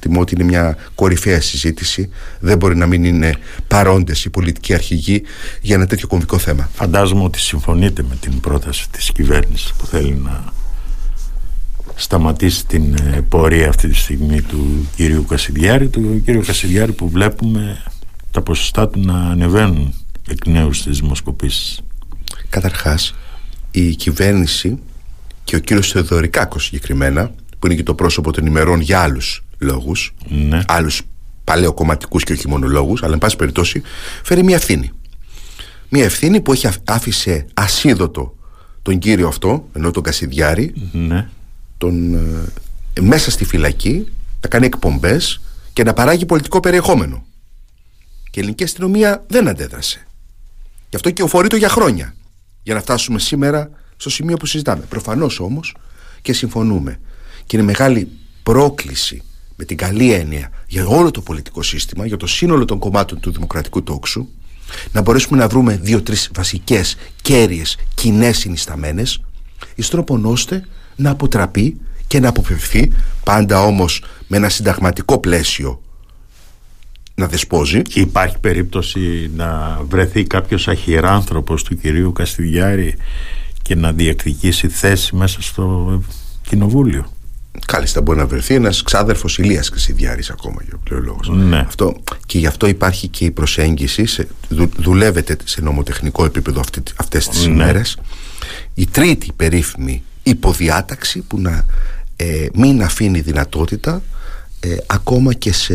[0.00, 2.10] Εκτιμώ ότι είναι μια κορυφαία συζήτηση.
[2.40, 3.36] Δεν μπορεί να μην είναι
[3.68, 5.22] παρόντες οι πολιτικοί αρχηγοί
[5.60, 6.70] για ένα τέτοιο κομβικό θέμα.
[6.74, 10.44] Φαντάζομαι ότι συμφωνείτε με την πρόταση της κυβέρνησης που θέλει να
[11.94, 17.82] σταματήσει την ε, πορεία αυτή τη στιγμή του κυρίου Κασιδιάρη του κυρίου Κασιδιάρη που βλέπουμε
[18.30, 19.94] τα ποσοστά του να ανεβαίνουν
[20.28, 21.80] εκ νέου στις δημοσκοπήσεις
[22.48, 23.14] Καταρχάς
[23.70, 24.78] η κυβέρνηση
[25.44, 30.14] και ο κύριος Θεοδωρικάκος συγκεκριμένα που είναι και το πρόσωπο των ημερών για άλλους λόγους
[30.28, 30.62] ναι.
[30.66, 31.02] άλλους
[31.44, 33.82] παλαιοκομματικούς και όχι μόνο λόγους αλλά εν πάση περιπτώσει
[34.22, 34.90] φέρει μια ευθύνη.
[35.88, 38.34] Μια ευθύνη που έχει άφησε ασίδωτο
[38.82, 41.28] τον κύριο αυτό ενώ τον Κασιδιάρη ναι.
[41.78, 42.14] τον,
[42.94, 44.06] ε, μέσα στη φυλακή
[44.40, 45.40] να κάνει εκπομπές
[45.72, 47.24] και να παράγει πολιτικό περιεχόμενο.
[48.30, 50.06] Και η ελληνική αστυνομία δεν αντέδρασε.
[50.88, 52.14] Γι' αυτό και οφορεί το για χρόνια
[52.62, 54.84] για να φτάσουμε σήμερα στο σημείο που συζητάμε.
[54.88, 55.74] Προφανώς όμως
[56.22, 57.00] και συμφωνούμε.
[57.46, 58.08] Και είναι μεγάλη
[58.42, 59.22] πρόκληση
[59.60, 63.32] με την καλή έννοια για όλο το πολιτικό σύστημα, για το σύνολο των κομμάτων του
[63.32, 64.28] δημοκρατικού τόξου,
[64.92, 69.20] να μπορέσουμε να βρούμε δύο-τρεις βασικές, κέρυες, κοινέ συνισταμένες,
[69.74, 70.64] εις τρόπον ώστε
[70.96, 72.92] να αποτραπεί και να αποφευθεί,
[73.24, 75.82] πάντα όμως με ένα συνταγματικό πλαίσιο
[77.14, 77.82] να δεσπόζει.
[77.82, 82.94] Και υπάρχει περίπτωση να βρεθεί κάποιος αχυράνθρωπος του κυρίου Καστιδιάρη
[83.62, 86.02] και να διεκδικήσει θέση μέσα στο
[86.48, 87.12] κοινοβούλιο;
[87.66, 91.34] Κάλιστα μπορεί να βρεθεί ένας ξάδερφος Ηλίας Κασιδιάρης ακόμα για όποιο λόγο.
[91.34, 91.58] Ναι.
[91.58, 96.82] Αυτό, και γι' αυτό υπάρχει και η προσέγγιση, σε, δου, δουλεύεται σε νομοτεχνικό επίπεδο αυτή,
[96.96, 97.52] αυτές τις Ναι.
[97.52, 97.96] ημέρες
[98.74, 101.64] η τρίτη περίφημη υποδιάταξη που να
[102.16, 104.02] ε, μην αφήνει δυνατότητα
[104.60, 105.74] ε, ακόμα και σε,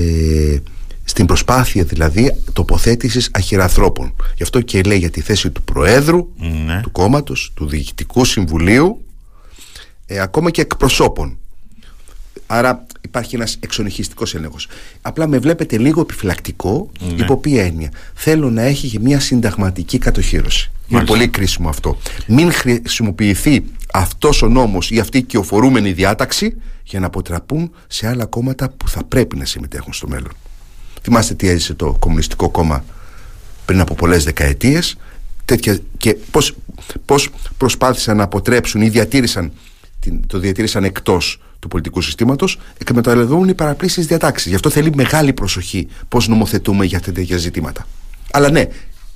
[1.04, 4.16] στην προσπάθεια δηλαδή τοποθέτησης αχυρανθρώπων.
[4.36, 6.28] Γι' αυτό και λέει για τη θέση του Προέδρου
[6.66, 6.80] Ναι.
[6.82, 9.06] του κόμματος, του Διοικητικού Συμβουλίου
[10.06, 11.38] ε, ακόμα και εκπροσώπων.
[12.48, 14.68] Άρα υπάρχει ένας εξονυχιστικός έλεγχος.
[15.02, 17.14] Απλά με βλέπετε λίγο επιφυλακτικό, Ναι.
[17.24, 17.92] υπό ποια έννοια.
[18.14, 20.72] Θέλω να έχει και μια συνταγματική κατοχήρωση.
[20.88, 21.16] Είναι Μάλιστα.
[21.16, 21.98] πολύ κρίσιμο αυτό.
[22.28, 28.26] Μην χρησιμοποιηθεί αυτός ο νόμος ή αυτή η κυοφορούμενη διάταξη για να αποτραπούν σε άλλα
[28.26, 30.32] κόμματα που θα πρέπει να συμμετέχουν στο μέλλον.
[31.02, 32.86] Θυμάστε τι έζησε το Κομμουνιστικό Κόμμα
[33.66, 34.98] πριν από πολλές δεκαετίες
[35.46, 36.56] τέτοια, και πώς,
[37.06, 39.52] πώς προσπάθησαν να αποτρέψουν ή διατήρησαν, την,
[40.28, 44.50] το διατήρησαν εκτός του πολιτικού συστήματος εκμεταλλευούν οι παραπλήσεις διατάξεις.
[44.50, 47.88] Γι' αυτό θέλει μεγάλη προσοχή πώς νομοθετούμε για τέτοια ζητήματα.
[48.32, 48.68] Αλλά ναι,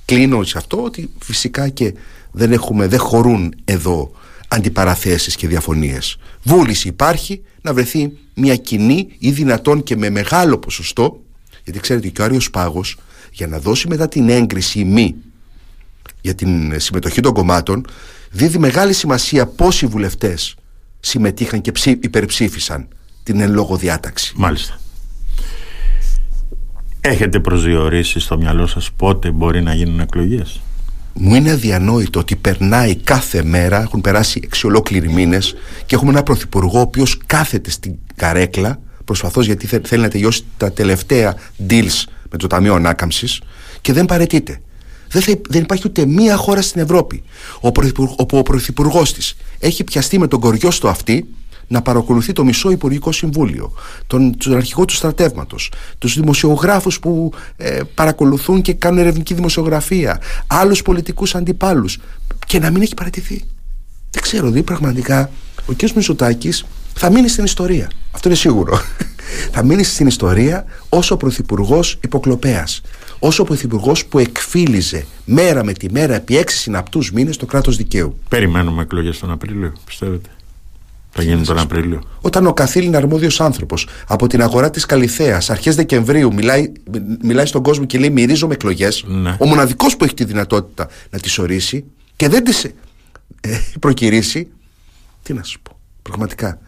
[0.04, 1.94] κλείνω σε αυτό ότι φυσικά και
[2.32, 4.10] δεν, έχουμε, δεν χωρούν εδώ
[4.48, 6.16] αντιπαραθέσεις και διαφωνίες.
[6.42, 11.20] Βούληση υπάρχει να βρεθεί μια κοινή ή δυνατόν και με μεγάλο ποσοστό
[11.64, 12.96] γιατί ξέρετε και ο Άριος Πάγος
[13.32, 15.14] για να δώσει μετά την έγκριση ή μη
[16.20, 17.86] για την συμμετοχή των κομμάτων
[18.30, 20.54] δίδει μεγάλη σημασία πόσοι βουλευτές
[21.00, 22.88] συμμετείχαν και ψη- υπερψήφισαν
[23.22, 24.32] την εν λόγω διάταξη.
[24.36, 24.78] Μάλιστα.
[27.00, 30.60] Έχετε προσδιορίσει στο μυαλό σας πότε μπορεί να γίνουν εκλογές;
[31.14, 35.54] Μου είναι αδιανόητο ότι περνάει κάθε μέρα, έχουν περάσει έξι ολόκληροι μήνες
[35.86, 40.44] και έχουμε ένα πρωθυπουργό ο οποίος κάθεται στην καρέκλα προσπαθώς γιατί θε- θέλει να τελειώσει
[40.56, 41.34] τα τελευταία
[41.68, 43.40] deals με το Ταμείο Ανάκαμψης
[43.80, 44.60] και δεν παρετείται.
[45.10, 47.22] Δεν, θα, δεν υπάρχει ούτε μία χώρα στην Ευρώπη
[47.60, 51.26] όπου ο, ο πρωθυπουργός της έχει πιαστεί με τον κοριό στο αυτή
[51.70, 53.72] να παρακολουθεί το μισό Υπουργικό Συμβούλιο,
[54.06, 60.82] τον, τον αρχηγό του στρατεύματος, τους δημοσιογράφους που ε, παρακολουθούν και κάνουν ερευνητική δημοσιογραφία, άλλους
[60.82, 61.98] πολιτικούς αντιπάλους
[62.46, 63.44] και να μην έχει παραιτηθεί.
[64.10, 65.30] Δεν ξέρω, δηλαδή πραγματικά
[65.66, 65.90] ο κ.
[65.94, 67.90] Μητσοτάκης θα μείνει στην ιστορία.
[68.10, 68.80] Αυτό είναι σίγουρο.
[69.54, 72.80] θα μείνει στην ιστορία όσο πρωθυπουργός υποκλοπέας.
[73.22, 78.18] Όσο πρωθυπουργός που εκφύλιζε μέρα με τη μέρα επί έξι συναπτούς μήνες το κράτος δικαίου.
[78.28, 80.28] Περιμένουμε εκλογές τον Απρίλιο, πιστεύετε;
[81.10, 82.02] Θα γίνει τον Απρίλιο.
[82.20, 86.72] Όταν ο καθήλυνα αρμόδιος άνθρωπος από την αγορά της Καλιθέα αρχές Δεκεμβρίου μιλάει,
[87.22, 89.36] μιλάει στον κόσμο και λέει: Μυρίζομαι εκλογές, Ναι.
[89.38, 91.84] ο μοναδικός που έχει τη δυνατότητα να τις ορίσει
[92.16, 92.72] και δεν τις ε,
[93.80, 94.48] προκυρήσει.
[95.22, 96.58] Τι να σου πω, πραγματικά.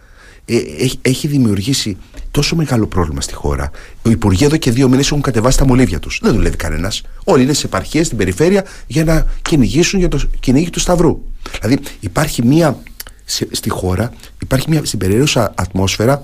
[0.44, 1.96] Ε, έχει, έχει δημιουργήσει
[2.31, 3.70] τόσο μεγάλο πρόβλημα στη χώρα.
[4.02, 6.19] Οι υπουργοί εδώ και δύο μήνες έχουν κατεβάσει τα μολύβια τους.
[6.23, 7.02] Δεν δουλεύει κανένας.
[7.25, 11.21] Όλοι είναι σε επαρχίες στην περιφέρεια για να κυνηγήσουν για το κυνήγι του Σταυρού.
[11.60, 12.79] Δηλαδή υπάρχει μία
[13.25, 14.12] σε- στη χώρα,
[14.42, 16.23] υπάρχει μια στην περιέργουσα ατμόσφαιρα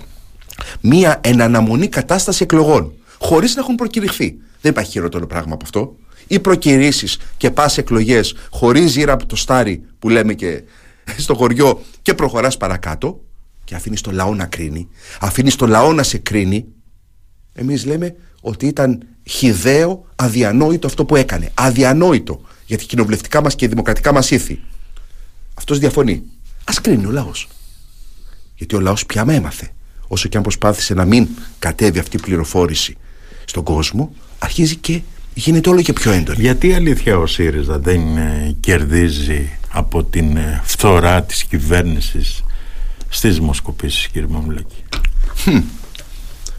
[0.81, 4.37] μία εν αναμονή κατάσταση εκλογών χωρίς να έχουν προκηρυχθεί.
[4.61, 5.97] Δεν υπάρχει χειρότερο πράγμα από αυτό.
[6.27, 10.63] Ή προκηρύσεις και πας εκλογές χωρίς γύρα από το στάρι που λέμε και
[11.17, 13.21] στο χωριό και προχωράς παρακάτω
[13.69, 14.89] και αφήνεις το λαό να κρίνει,
[15.21, 16.67] αφήνεις το λαό να σε κρίνει.
[17.53, 21.51] Εμείς λέμε ότι ήταν χιδαίο, αδιανόητο αυτό που έκανε.
[21.55, 24.61] Αδιανόητο για τη κοινοβουλευτικά μας και δημοκρατικά μας ήθη.
[25.55, 26.23] Αυτός διαφωνεί.
[26.65, 27.49] Α κρίνει ο λαός.
[28.55, 29.71] Γιατί ο λαός πια με έμαθε.
[30.07, 32.97] Όσο και αν προσπάθησε να μην κατέβει αυτή η πληροφόρηση
[33.45, 35.01] στον κόσμο, αρχίζει και
[35.35, 36.41] γίνεται όλο και πιο έντονη.
[36.41, 42.43] Γιατί αλήθεια ο ΣΥΡΙΖΑ δεν ε, κερδίζει από την ε, φθορά της κυβέρνησης
[43.09, 44.85] στις δημοσκοπήσεις κύριε Μαμουλάκη.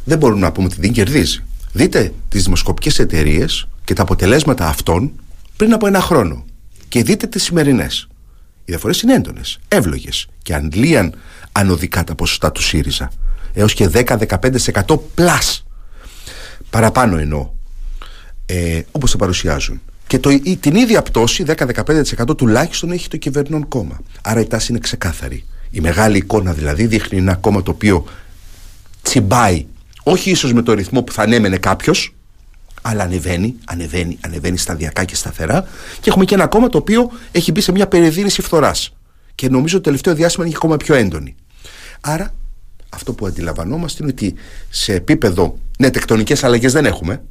[0.03, 1.43] Δεν μπορούμε να πούμε ότι δεν κερδίζει.
[1.71, 5.11] Δείτε τις δημοσκοπικές εταιρείες και τα αποτελέσματα αυτών
[5.55, 6.45] πριν από ένα χρόνο
[6.87, 8.07] και δείτε τις σημερινές.
[8.65, 11.13] Οι διαφορές είναι έντονες, εύλογες και αντλίαν
[11.51, 13.11] ανωδικά τα ποσοστά του ΣΥΡΙΖΑ.
[13.53, 15.65] Έως και 10-15% πλάς.
[16.69, 17.49] Παραπάνω εννοώ.
[18.45, 19.81] Ε, Όπως τα παρουσιάζουν.
[20.07, 23.99] Και το, την ίδια πτώση, 10-15% τουλάχιστον, έχει το κυβερνών κόμμα.
[24.21, 25.45] Άρα η τάση είναι ξεκάθαρη.
[25.71, 28.05] Η μεγάλη εικόνα δηλαδή δείχνει ένα κόμμα το οποίο
[29.01, 29.65] τσιμπάει,
[30.03, 32.13] όχι ίσως με το ρυθμό που θα ανέμενε κάποιος,
[32.81, 35.67] αλλά ανεβαίνει, ανεβαίνει, ανεβαίνει σταδιακά και σταθερά.
[35.99, 38.93] Και έχουμε και ένα κόμμα το οποίο έχει μπει σε μια περιδίνηση φθοράς.
[39.35, 41.35] Και νομίζω ότι το τελευταίο διάστημα είναι ακόμα πιο έντονη.
[42.01, 42.33] Άρα,
[42.89, 44.33] αυτό που αντιλαμβανόμαστε είναι ότι
[44.69, 45.57] σε επίπεδο.
[45.79, 47.21] Ναι, τεκτονικές αλλαγές δεν έχουμε.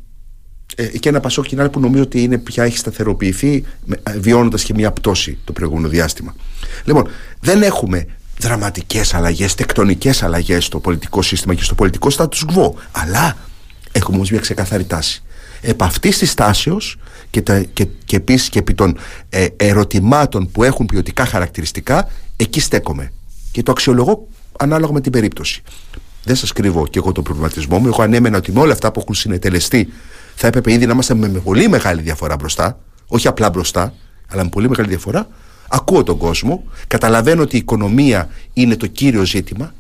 [0.77, 3.65] Ε, και ένα πασό κοινάλ που νομίζω ότι είναι, πια έχει σταθεροποιηθεί,
[4.03, 6.35] ε, βιώνοντας και μια πτώση το προηγούμενο διάστημα.
[6.85, 7.09] Λοιπόν,
[7.41, 8.07] δεν έχουμε
[8.39, 12.73] δραματικές αλλαγές, τεκτονικές αλλαγές στο πολιτικό σύστημα και στο πολιτικό status quo.
[12.93, 13.37] Αλλά
[13.93, 15.23] έχουμε όμως μια ξεκαθαρή τάση.
[15.61, 16.99] Επ' αυτής της τάσεως
[17.31, 22.61] και, τα, και, και επίσης και επί των ε, ερωτημάτων που έχουν ποιοτικά χαρακτηριστικά εκεί
[22.61, 23.13] στέκομαι.
[23.53, 24.29] Και το αξιολογώ
[24.59, 25.63] ανάλογα με την περίπτωση.
[26.25, 27.87] Δεν σας κρύβω και εγώ τον προβληματισμό μου.
[27.87, 29.93] Εγώ ανέμενα ότι με όλα αυτά που έχουν συνετελεστεί
[30.35, 32.79] θα έπρεπε ήδη να είμαστε με, με πολύ μεγάλη διαφορά μπροστά.
[33.07, 33.95] Όχι απλά μπροστά
[34.29, 35.29] αλλά με πολύ μεγάλη διαφορά
[35.69, 39.73] ακούω τον κόσμο καταλαβαίνω ότι η οικονομία είναι το κύριο ζήτημα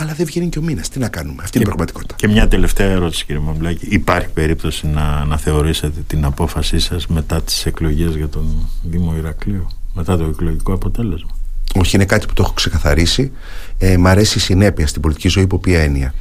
[0.00, 0.88] αλλά δεν βγαίνει και ο μήνας.
[0.88, 2.14] Τι να κάνουμε, αυτή είναι η πραγματικότητα.
[2.14, 3.86] Και μια τελευταία ερώτηση, κύριε Μαμπλάκη.
[3.88, 9.66] Υπάρχει περίπτωση να, να θεωρήσετε την απόφασή σας μετά τις εκλογές για τον Δήμο Ηρακλείου,
[9.94, 11.30] μετά το εκλογικό αποτέλεσμα;
[11.74, 13.32] Όχι, είναι κάτι που το έχω ξεκαθαρίσει.
[13.78, 16.14] Ε, μ' αρέσει η συνέπεια στην πολιτική ζωή, υπό ποια έννοια.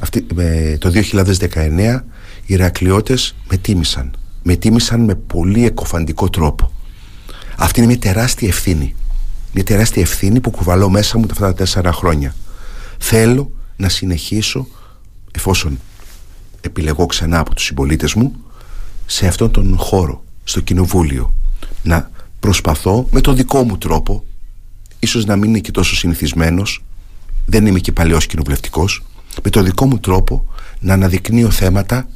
[0.00, 2.04] Αυτή, ε, το 2019
[2.46, 4.16] οι Ηρακλειώτες με τίμησαν.
[4.42, 6.72] Με τίμησαν με πολύ εκοφαντικό τρόπο.
[7.56, 8.94] Αυτή είναι μια τεράστια ευθύνη.
[9.52, 12.34] Μια τεράστια ευθύνη που κουβαλώ μέσα μου αυτά τα τέσσερα χρόνια.
[12.98, 14.66] Θέλω να συνεχίσω
[15.30, 15.78] εφόσον
[16.60, 18.34] επιλεγώ ξανά από τους συμπολίτες μου
[19.06, 21.34] σε αυτόν τον χώρο, στο κοινοβούλιο
[21.82, 24.24] να προσπαθώ με τον δικό μου τρόπο
[24.98, 26.84] ίσως να μην είναι και τόσο συνηθισμένος
[27.46, 29.02] δεν είμαι και παλαιός κοινοβουλευτικός
[29.42, 30.46] με τον δικό μου τρόπο
[30.80, 32.08] να αναδεικνύω θέματα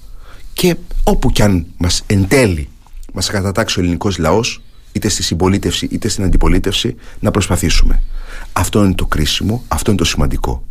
[0.53, 2.69] και όπου κι αν μας εν τέλει
[3.13, 4.63] μας κατατάξει ο ελληνικός λαός
[4.93, 8.03] είτε στη συμπολίτευση είτε στην αντιπολίτευση να προσπαθήσουμε
[8.53, 10.63] αυτό είναι το κρίσιμο, αυτό είναι το σημαντικό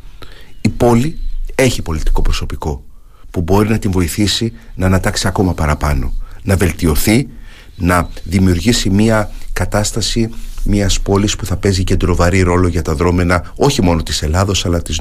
[0.68, 1.20] η πόλη
[1.55, 2.84] έχει πολιτικό προσωπικό
[3.32, 6.13] που μπορεί να την βοηθήσει να ανατάξει ακόμα παραπάνω,
[6.43, 7.28] να βελτιωθεί,
[7.76, 10.30] να δημιουργήσει μια κατάσταση
[10.63, 14.82] μιας πόλης που θα παίζει κεντροβαρή ρόλο για τα δρόμενα όχι μόνο της Ελλάδος αλλά
[14.82, 14.99] της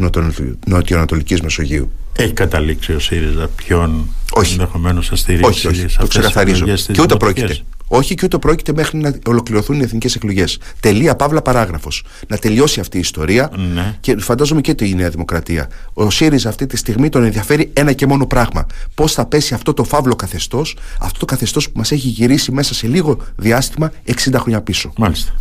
[0.67, 1.91] νοτιοανατολικής Μεσογείου.
[2.17, 4.09] Έχει καταλήξει ο ΣΥΡΙΖΑ ποιον
[4.51, 6.65] ενδεχομένως θα στηρίξει όχι, όχι, το ξεκαθαρίζω.
[6.65, 7.59] Και ούτε πρόκειται.
[7.89, 10.59] Όχι και ούτε πρόκειται μέχρι να ολοκληρωθούν οι εθνικές εκλογές.
[10.81, 12.05] Τελεία, παύλα, παράγραφος.
[12.29, 13.97] Να τελειώσει αυτή η ιστορία ναι.
[14.01, 15.69] και φαντάζομαι και τη Νέα Δημοκρατία.
[15.93, 18.67] Ο ΣΥΡΙΖΑ αυτή τη στιγμή τον ενδιαφέρει ένα και μόνο πράγμα.
[18.95, 22.75] Πώς θα πέσει αυτό το φαύλο καθεστώς, αυτό το καθεστώς που μας έχει γυρίσει μέσα
[22.75, 24.93] σε λίγο διάστημα 60 χρόνια πίσω.
[24.97, 25.33] Μάλιστα.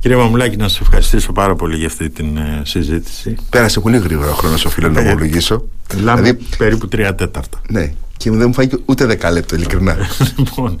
[0.00, 3.36] Κύριε Μαμουλάκη, να σας ευχαριστήσω πάρα πολύ για αυτή την ε, συζήτηση.
[3.50, 5.64] Πέρασε πολύ γρήγορα ο χρόνος, οφείλω να ομολογήσω.
[5.94, 7.60] Δηλαδή περίπου τρία τέταρτα.
[7.70, 9.96] Ναι, και δεν μου φάει ούτε δεκάλεπτο, ειλικρινά.
[10.36, 10.80] λοιπόν,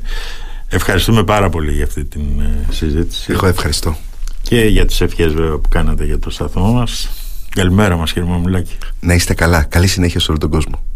[0.68, 3.32] Ευχαριστούμε πάρα πολύ για αυτή την ε, συζήτηση.
[3.32, 3.96] Εγώ ευχαριστώ.
[4.42, 7.08] Και για τις ευχές βέβαια που κάνατε για το σταθμό μας.
[7.48, 8.76] Καλημέρα μας κύριε Μαμουλάκη.
[9.00, 9.62] Να είστε καλά.
[9.62, 10.87] Καλή συνέχεια σε όλο τον κόσμο.